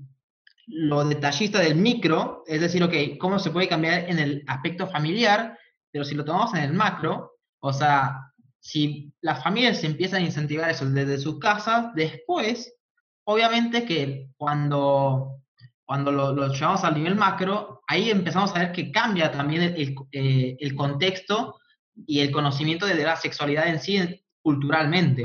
lo 0.67 1.05
detallista 1.05 1.61
del 1.61 1.77
micro, 1.77 2.43
es 2.47 2.61
decir, 2.61 2.83
ok, 2.83 2.95
cómo 3.21 3.39
se 3.39 3.51
puede 3.51 3.69
cambiar 3.69 4.11
en 4.11 4.19
el 4.19 4.45
aspecto 4.49 4.89
familiar, 4.89 5.57
pero 5.93 6.05
si 6.05 6.17
lo 6.17 6.25
tomamos 6.25 6.53
en 6.55 6.65
el 6.65 6.73
macro, 6.73 7.39
o 7.61 7.73
sea, 7.73 8.33
si 8.59 9.13
las 9.21 9.43
familias 9.43 9.85
empiezan 9.85 10.23
a 10.23 10.27
incentivar 10.27 10.71
eso 10.71 10.85
desde 10.85 11.19
sus 11.19 11.39
casas, 11.39 11.95
después 11.95 12.75
obviamente 13.29 13.85
que 13.85 14.31
cuando, 14.39 15.43
cuando 15.85 16.11
lo, 16.11 16.49
llevamos 16.49 16.83
al 16.83 16.95
nivel 16.95 17.15
macro, 17.15 17.83
ahí 17.87 18.11
empezamos 18.11 18.55
a 18.57 18.61
ver 18.61 18.73
que 18.73 18.91
cambia 18.91 19.31
también 19.31 19.63
el, 19.63 19.95
eh, 20.13 20.57
el 20.59 20.75
contexto 20.75 21.57
y 22.07 22.21
el 22.21 22.31
conocimiento 22.31 22.87
de 22.87 22.95
la 22.95 23.17
sexualidad 23.17 23.69
en 23.69 23.81
sí 23.81 24.25
culturalmente. 24.41 25.25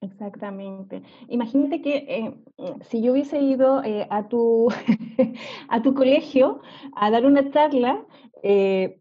Exactamente. 0.00 1.02
Imagínate 1.28 1.82
que 1.82 1.96
eh, 1.96 2.34
si 2.88 3.02
yo 3.02 3.12
hubiese 3.12 3.40
ido 3.40 3.82
eh, 3.84 4.06
a, 4.08 4.26
tu, 4.28 4.68
a 5.68 5.82
tu 5.82 5.92
colegio 5.92 6.62
a 6.96 7.10
dar 7.10 7.26
una 7.26 7.50
charla, 7.50 8.06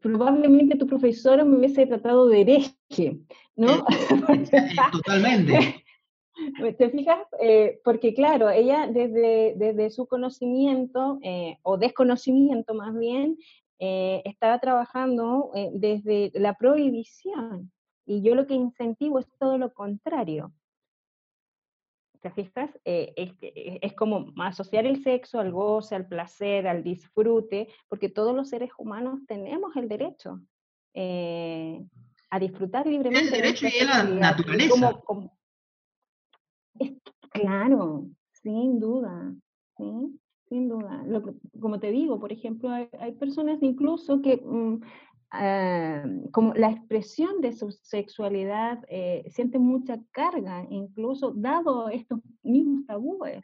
probablemente 0.01 0.77
tu 0.77 0.87
profesor 0.87 1.43
me 1.45 1.57
hubiese 1.57 1.85
tratado 1.85 2.27
de 2.27 2.41
hereje, 2.41 3.19
¿no? 3.55 3.85
Totalmente. 4.91 5.82
¿Te 6.77 6.89
fijas? 6.89 7.19
Eh, 7.39 7.79
porque 7.83 8.13
claro, 8.13 8.49
ella 8.49 8.87
desde, 8.87 9.53
desde 9.55 9.89
su 9.91 10.07
conocimiento, 10.07 11.19
eh, 11.21 11.59
o 11.61 11.77
desconocimiento 11.77 12.73
más 12.73 12.97
bien, 12.97 13.37
eh, 13.79 14.21
estaba 14.25 14.59
trabajando 14.59 15.51
desde 15.73 16.31
la 16.35 16.55
prohibición. 16.55 17.71
Y 18.05 18.21
yo 18.21 18.35
lo 18.35 18.47
que 18.47 18.53
incentivo 18.53 19.19
es 19.19 19.27
todo 19.39 19.57
lo 19.57 19.73
contrario. 19.73 20.53
¿Te 22.21 22.31
fijas? 22.31 22.69
Es, 22.85 23.33
es, 23.41 23.93
como 23.93 24.31
asociar 24.37 24.85
el 24.85 25.03
sexo 25.03 25.39
al 25.39 25.51
goce, 25.51 25.95
al 25.95 26.07
placer, 26.07 26.67
al 26.67 26.81
disfrute, 26.81 27.67
porque 27.89 28.07
todos 28.07 28.33
los 28.33 28.49
seres 28.49 28.71
humanos 28.77 29.19
tenemos 29.27 29.75
el 29.75 29.89
derecho 29.89 30.39
a 30.95 32.39
disfrutar 32.39 32.87
libremente. 32.87 33.35
El 33.35 33.41
derecho 33.41 33.67
y 33.67 33.83
la 33.83 34.03
naturaleza. 34.03 35.01
Claro, 37.33 38.05
sin 38.31 38.79
duda, 38.79 39.33
¿sí? 39.77 40.19
Sin 40.49 40.69
duda. 40.69 41.03
como 41.59 41.79
te 41.79 41.91
digo, 41.91 42.19
por 42.19 42.31
ejemplo, 42.31 42.69
hay, 42.69 43.11
personas 43.13 43.61
incluso 43.63 44.21
que 44.21 44.37
mm, 44.37 44.81
ah, 45.31 46.03
como 46.31 46.53
la 46.53 46.69
expresión 46.69 47.41
de 47.41 47.53
su 47.53 47.71
sexualidad 47.71 48.83
eh, 48.87 49.23
sienten 49.29 49.63
mucha 49.63 49.99
carga, 50.11 50.67
incluso 50.69 51.31
dado 51.35 51.89
estos 51.89 52.19
mismos 52.43 52.85
tabúes. 52.85 53.43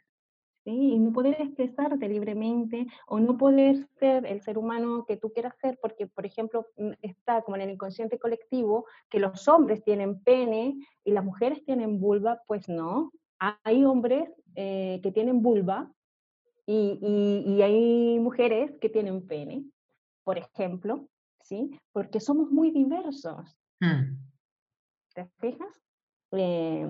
¿sí? 0.64 0.70
Y 0.70 0.98
no 1.00 1.12
poder 1.12 1.40
expresarte 1.40 2.08
libremente 2.08 2.86
o 3.08 3.18
no 3.18 3.36
poder 3.36 3.88
ser 3.98 4.24
el 4.26 4.40
ser 4.42 4.56
humano 4.56 5.04
que 5.06 5.16
tú 5.16 5.32
quieras 5.32 5.56
ser, 5.60 5.78
porque, 5.82 6.06
por 6.06 6.26
ejemplo, 6.26 6.66
mm, 6.76 6.92
está 7.02 7.42
como 7.42 7.56
en 7.56 7.62
el 7.62 7.70
inconsciente 7.70 8.20
colectivo 8.20 8.84
que 9.08 9.18
los 9.18 9.48
hombres 9.48 9.82
tienen 9.82 10.22
pene 10.22 10.76
y 11.04 11.10
las 11.10 11.24
mujeres 11.24 11.64
tienen 11.64 11.98
vulva, 11.98 12.40
pues 12.46 12.68
no, 12.68 13.10
hay 13.40 13.84
hombres 13.84 14.28
eh, 14.54 15.00
que 15.02 15.12
tienen 15.12 15.42
vulva 15.42 15.90
y, 16.66 17.60
hay 17.62 18.18
mujeres 18.20 18.78
que 18.80 18.88
tienen 18.88 19.26
pene, 19.26 19.64
por 20.22 20.38
ejemplo, 20.38 21.08
¿sí? 21.42 21.76
Porque 21.92 22.20
somos 22.20 22.50
muy 22.50 22.70
diversos. 22.70 23.56
Hmm. 23.80 24.16
¿Te 25.14 25.26
fijas? 25.40 25.82
Eh, 26.32 26.88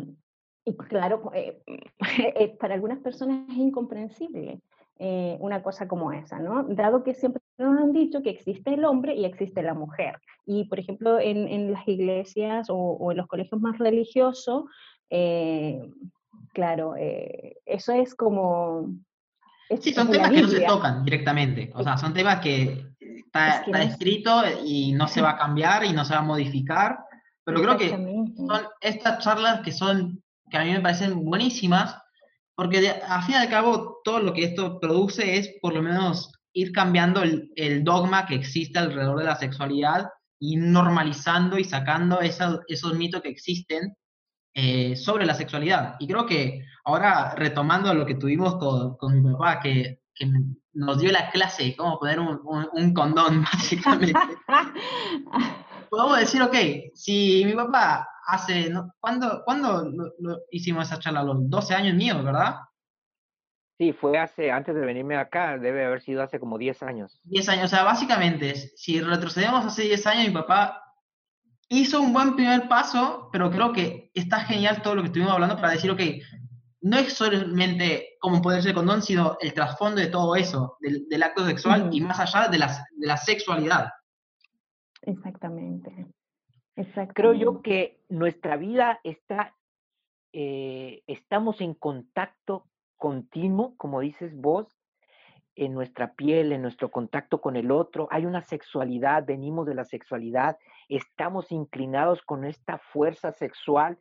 Y 0.64 0.76
claro, 0.76 1.30
eh, 1.34 1.62
eh, 2.36 2.56
para 2.58 2.74
algunas 2.74 2.98
personas 2.98 3.48
es 3.48 3.56
incomprensible 3.56 4.60
eh, 4.98 5.38
una 5.40 5.62
cosa 5.62 5.88
como 5.88 6.12
esa, 6.12 6.38
¿no? 6.38 6.64
Dado 6.64 7.02
que 7.02 7.14
siempre 7.14 7.40
nos 7.56 7.80
han 7.80 7.92
dicho 7.92 8.22
que 8.22 8.30
existe 8.30 8.74
el 8.74 8.84
hombre 8.84 9.14
y 9.14 9.24
existe 9.24 9.62
la 9.62 9.72
mujer. 9.72 10.18
Y, 10.44 10.64
por 10.64 10.78
ejemplo, 10.78 11.18
en, 11.18 11.48
en 11.48 11.72
las 11.72 11.88
iglesias 11.88 12.66
o, 12.68 13.10
en 13.10 13.16
los 13.16 13.26
colegios 13.26 13.60
más 13.60 13.78
religiosos, 13.78 14.64
claro, 16.52 16.94
eso 16.96 17.92
es 17.92 18.14
como... 18.14 18.94
sí, 19.80 19.92
son 19.92 20.10
temas 20.10 20.30
que 20.30 20.42
no 20.42 20.48
se 20.48 20.60
tocan 20.60 21.04
directamente. 21.04 21.70
O 21.74 21.82
sea, 21.82 21.96
son 21.96 22.14
temas 22.14 22.40
que 22.40 22.86
está, 23.00 23.60
está 23.60 23.82
escrito 23.82 24.42
y 24.64 24.92
no 24.92 25.08
se 25.08 25.22
va 25.22 25.30
a 25.30 25.38
cambiar 25.38 25.84
y 25.84 25.92
no 25.92 26.04
se 26.04 26.14
va 26.14 26.20
a 26.20 26.24
modificar. 26.24 26.98
Pero 27.44 27.62
creo 27.62 27.76
que 27.76 27.88
son 27.90 28.34
estas 28.80 29.24
charlas 29.24 29.60
que 29.60 29.72
son 29.72 30.22
que 30.50 30.58
a 30.58 30.64
mí 30.64 30.72
me 30.72 30.80
parecen 30.80 31.24
buenísimas, 31.24 31.96
porque 32.54 32.80
de, 32.80 32.90
a 32.90 33.22
fin 33.22 33.36
y 33.36 33.38
al 33.38 33.48
cabo 33.48 34.00
todo 34.04 34.20
lo 34.20 34.32
que 34.34 34.44
esto 34.44 34.78
produce 34.80 35.38
es 35.38 35.54
por 35.62 35.74
lo 35.74 35.82
menos 35.82 36.32
ir 36.52 36.72
cambiando 36.72 37.22
el, 37.22 37.84
dogma 37.84 38.26
que 38.26 38.34
existe 38.34 38.78
alrededor 38.78 39.18
de 39.18 39.24
la 39.24 39.36
sexualidad 39.36 40.08
y 40.40 40.56
normalizando 40.56 41.58
y 41.58 41.64
sacando 41.64 42.20
esos 42.20 42.94
mitos 42.94 43.22
que 43.22 43.28
existen 43.28 43.94
eh, 44.54 44.96
sobre 44.96 45.26
la 45.26 45.34
sexualidad. 45.34 45.96
Y 45.98 46.06
creo 46.06 46.26
que 46.26 46.64
ahora 46.84 47.34
retomando 47.36 47.92
lo 47.94 48.06
que 48.06 48.14
tuvimos 48.16 48.56
con, 48.56 48.96
con 48.96 49.22
mi 49.22 49.32
papá, 49.32 49.60
que, 49.60 50.02
que, 50.14 50.30
nos 50.72 51.00
dio 51.00 51.10
la 51.10 51.30
clase 51.30 51.64
de 51.64 51.76
cómo 51.76 51.98
poner 51.98 52.20
un, 52.20 52.40
un 52.72 52.94
condón, 52.94 53.42
básicamente. 53.52 54.14
podemos 55.90 56.18
decir, 56.18 56.40
ok, 56.40 56.54
si 56.94 57.42
mi 57.44 57.52
papá 57.52 58.08
hace, 58.26 58.72
¿cuándo, 59.00 59.42
lo, 60.18 60.38
hicimos 60.50 60.86
esa 60.86 60.98
charla? 60.98 61.22
los 61.22 61.50
12 61.50 61.74
años 61.74 61.96
míos, 61.96 62.24
verdad? 62.24 62.60
Sí, 63.78 63.92
fue 63.92 64.18
hace, 64.18 64.50
antes 64.50 64.74
de 64.74 64.80
venirme 64.82 65.16
acá, 65.16 65.58
debe 65.58 65.84
haber 65.84 66.00
sido 66.02 66.22
hace 66.22 66.38
como 66.38 66.58
10 66.58 66.82
años. 66.82 67.20
10 67.24 67.48
años, 67.48 67.64
o 67.64 67.68
sea, 67.68 67.82
básicamente, 67.82 68.54
si 68.54 69.00
retrocedemos 69.00 69.64
hace 69.64 69.82
10 69.82 70.06
años, 70.06 70.28
mi 70.28 70.34
papá 70.34 70.89
hizo 71.70 72.00
un 72.02 72.12
buen 72.12 72.34
primer 72.34 72.68
paso, 72.68 73.30
pero 73.32 73.50
creo 73.50 73.72
que 73.72 74.10
está 74.12 74.40
genial 74.40 74.82
todo 74.82 74.96
lo 74.96 75.02
que 75.02 75.06
estuvimos 75.06 75.32
hablando 75.32 75.56
para 75.56 75.72
decir, 75.72 75.90
ok, 75.90 76.00
no 76.82 76.98
es 76.98 77.12
solamente 77.12 78.16
cómo 78.20 78.42
ponerse 78.42 78.74
condón, 78.74 79.02
sino 79.02 79.36
el 79.40 79.54
trasfondo 79.54 80.00
de 80.00 80.08
todo 80.08 80.34
eso, 80.34 80.76
del, 80.80 81.22
acto 81.22 81.46
sexual 81.46 81.88
y 81.92 82.00
más 82.00 82.18
allá 82.20 82.48
de, 82.48 82.58
de 82.58 83.06
la 83.06 83.16
sexualidad. 83.16 83.90
Exactamente. 85.02 86.06
Creo 87.14 87.34
yo 87.34 87.62
que 87.62 88.00
nuestra 88.08 88.56
vida 88.56 89.00
está, 89.04 89.54
eh, 90.32 91.02
estamos 91.06 91.60
en 91.60 91.74
contacto 91.74 92.66
continuo, 92.96 93.74
como 93.76 94.00
dices 94.00 94.34
vos, 94.36 94.66
en 95.56 95.74
nuestra 95.74 96.14
piel, 96.14 96.52
en 96.52 96.62
nuestro 96.62 96.90
contacto 96.90 97.40
con 97.40 97.56
el 97.56 97.70
otro. 97.70 98.08
Hay 98.10 98.24
una 98.24 98.42
sexualidad, 98.42 99.24
venimos 99.26 99.66
de 99.66 99.74
la 99.74 99.84
sexualidad, 99.84 100.58
estamos 100.96 101.52
inclinados 101.52 102.22
con 102.22 102.44
esta 102.44 102.78
fuerza 102.78 103.32
sexual 103.32 103.98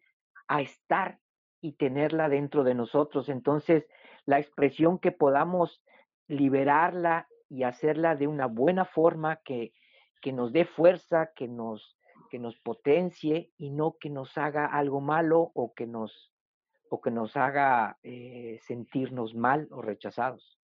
a 0.48 0.62
estar 0.62 1.20
y 1.62 1.74
tenerla 1.74 2.30
dentro 2.30 2.64
de 2.64 2.74
nosotros. 2.74 3.30
Entonces, 3.30 3.86
la 4.26 4.40
expresión 4.40 5.00
que 5.00 5.12
podamos 5.12 5.82
liberarla 6.28 7.28
y 7.50 7.64
hacerla 7.64 8.16
de 8.16 8.28
una 8.28 8.46
buena 8.46 8.86
forma 8.86 9.38
que, 9.38 9.74
que 10.22 10.34
nos 10.34 10.54
dé 10.54 10.66
fuerza, 10.66 11.32
que 11.36 11.48
nos, 11.48 11.98
que 12.30 12.40
nos 12.40 12.58
potencie 12.60 13.52
y 13.58 13.72
no 13.72 13.96
que 14.00 14.10
nos 14.10 14.38
haga 14.38 14.66
algo 14.66 15.02
malo 15.02 15.52
o 15.54 15.74
que 15.74 15.88
nos, 15.88 16.32
o 16.90 17.02
que 17.02 17.12
nos 17.12 17.36
haga 17.36 17.98
eh, 18.04 18.60
sentirnos 18.68 19.36
mal 19.36 19.68
o 19.72 19.82
rechazados. 19.82 20.60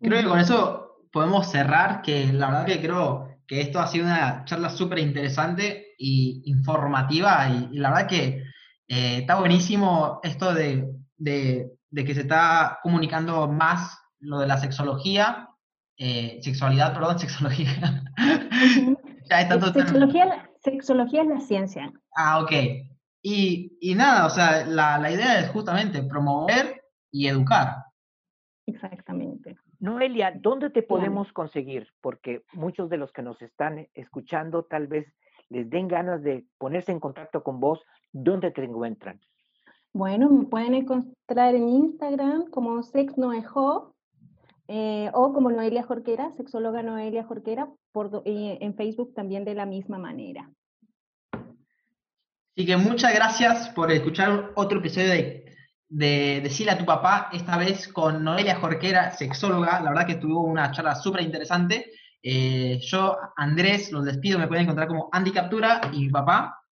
Creo 0.00 0.22
que 0.22 0.28
con 0.28 0.38
eso 0.38 1.06
podemos 1.12 1.50
cerrar, 1.50 2.02
que 2.02 2.26
la 2.32 2.48
verdad 2.48 2.66
que 2.66 2.80
creo 2.80 3.28
que 3.52 3.60
esto 3.60 3.80
ha 3.80 3.86
sido 3.86 4.06
una 4.06 4.46
charla 4.46 4.70
súper 4.70 4.98
interesante 4.98 5.88
y 5.98 6.40
informativa 6.46 7.50
y, 7.50 7.76
la 7.76 7.90
verdad 7.90 8.08
que 8.08 8.44
eh, 8.88 9.18
está 9.18 9.38
buenísimo 9.38 10.20
esto 10.22 10.54
de, 10.54 10.88
de, 11.18 11.70
que 11.94 12.14
se 12.14 12.22
está 12.22 12.78
comunicando 12.82 13.46
más 13.48 13.98
lo 14.20 14.38
de 14.38 14.46
la 14.46 14.56
sexología 14.56 15.50
eh, 15.98 16.40
sexualidad, 16.40 16.94
perdón, 16.94 17.18
sexología. 17.18 18.02
sexología, 19.28 20.50
sexología 20.64 21.20
es 21.20 21.28
la 21.28 21.40
ciencia. 21.40 21.92
Ah, 22.16 22.40
ok. 22.40 22.52
Y, 23.22 23.76
y 23.82 23.94
nada, 23.94 24.24
o 24.24 24.30
sea, 24.30 24.64
la, 24.64 24.96
la, 24.96 25.10
idea 25.10 25.40
es 25.40 25.50
justamente 25.50 26.02
promover 26.02 26.82
y 27.10 27.26
educar. 27.26 27.84
Exactamente. 28.66 29.21
Noelia, 29.82 30.32
¿dónde 30.40 30.70
te 30.70 30.84
podemos 30.84 31.32
conseguir? 31.32 31.88
Porque 32.00 32.44
muchos 32.52 32.88
de 32.88 32.98
los 32.98 33.10
que 33.10 33.22
nos 33.22 33.42
están 33.42 33.88
escuchando 33.94 34.62
tal 34.62 34.86
vez 34.86 35.12
les 35.48 35.68
den 35.68 35.88
ganas 35.88 36.22
de 36.22 36.46
ponerse 36.56 36.92
en 36.92 37.00
contacto 37.00 37.42
con 37.42 37.58
vos. 37.58 37.80
¿Dónde 38.12 38.52
te 38.52 38.62
encuentran? 38.62 39.20
Bueno, 39.92 40.30
me 40.30 40.44
pueden 40.44 40.74
encontrar 40.74 41.56
en 41.56 41.68
Instagram 41.68 42.48
como 42.50 42.84
sexnoejo 42.84 43.96
eh, 44.68 45.10
o 45.14 45.32
como 45.32 45.50
Noelia 45.50 45.82
Jorquera, 45.82 46.30
sexóloga 46.30 46.84
Noelia 46.84 47.24
Jorquera, 47.24 47.68
por, 47.90 48.22
eh, 48.24 48.58
en 48.60 48.76
Facebook 48.76 49.12
también 49.14 49.44
de 49.44 49.56
la 49.56 49.66
misma 49.66 49.98
manera. 49.98 50.48
Así 51.32 52.66
que 52.66 52.76
muchas 52.76 53.12
gracias 53.16 53.68
por 53.70 53.90
escuchar 53.90 54.52
otro 54.54 54.78
episodio 54.78 55.08
de, 55.08 55.51
de 55.92 56.40
Decirle 56.42 56.72
a 56.72 56.78
tu 56.78 56.86
papá, 56.86 57.28
esta 57.32 57.58
vez 57.58 57.86
con 57.86 58.24
Noelia 58.24 58.56
Jorquera, 58.56 59.10
sexóloga. 59.10 59.78
La 59.80 59.90
verdad 59.90 60.06
que 60.06 60.14
tuvo 60.14 60.40
una 60.40 60.70
charla 60.70 60.94
súper 60.94 61.20
interesante. 61.20 61.92
Eh, 62.22 62.78
yo, 62.80 63.18
Andrés, 63.36 63.92
los 63.92 64.04
despido, 64.04 64.38
me 64.38 64.48
pueden 64.48 64.64
encontrar 64.64 64.88
como 64.88 65.10
Andy 65.12 65.32
Captura 65.32 65.82
y 65.92 66.00
mi 66.00 66.08
papá. 66.08 66.64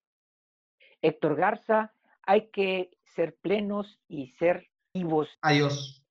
Héctor 1.03 1.37
Garza, 1.37 1.93
hay 2.23 2.51
que 2.51 2.91
ser 3.15 3.37
plenos 3.43 4.01
y 4.09 4.29
ser 4.39 4.69
vivos. 4.95 5.29
Adiós. 5.43 6.03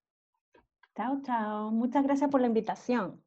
Chao, 0.96 1.20
chao. 1.26 1.72
Muchas 1.72 2.04
gracias 2.04 2.30
por 2.30 2.42
la 2.42 2.48
invitación. 2.48 3.24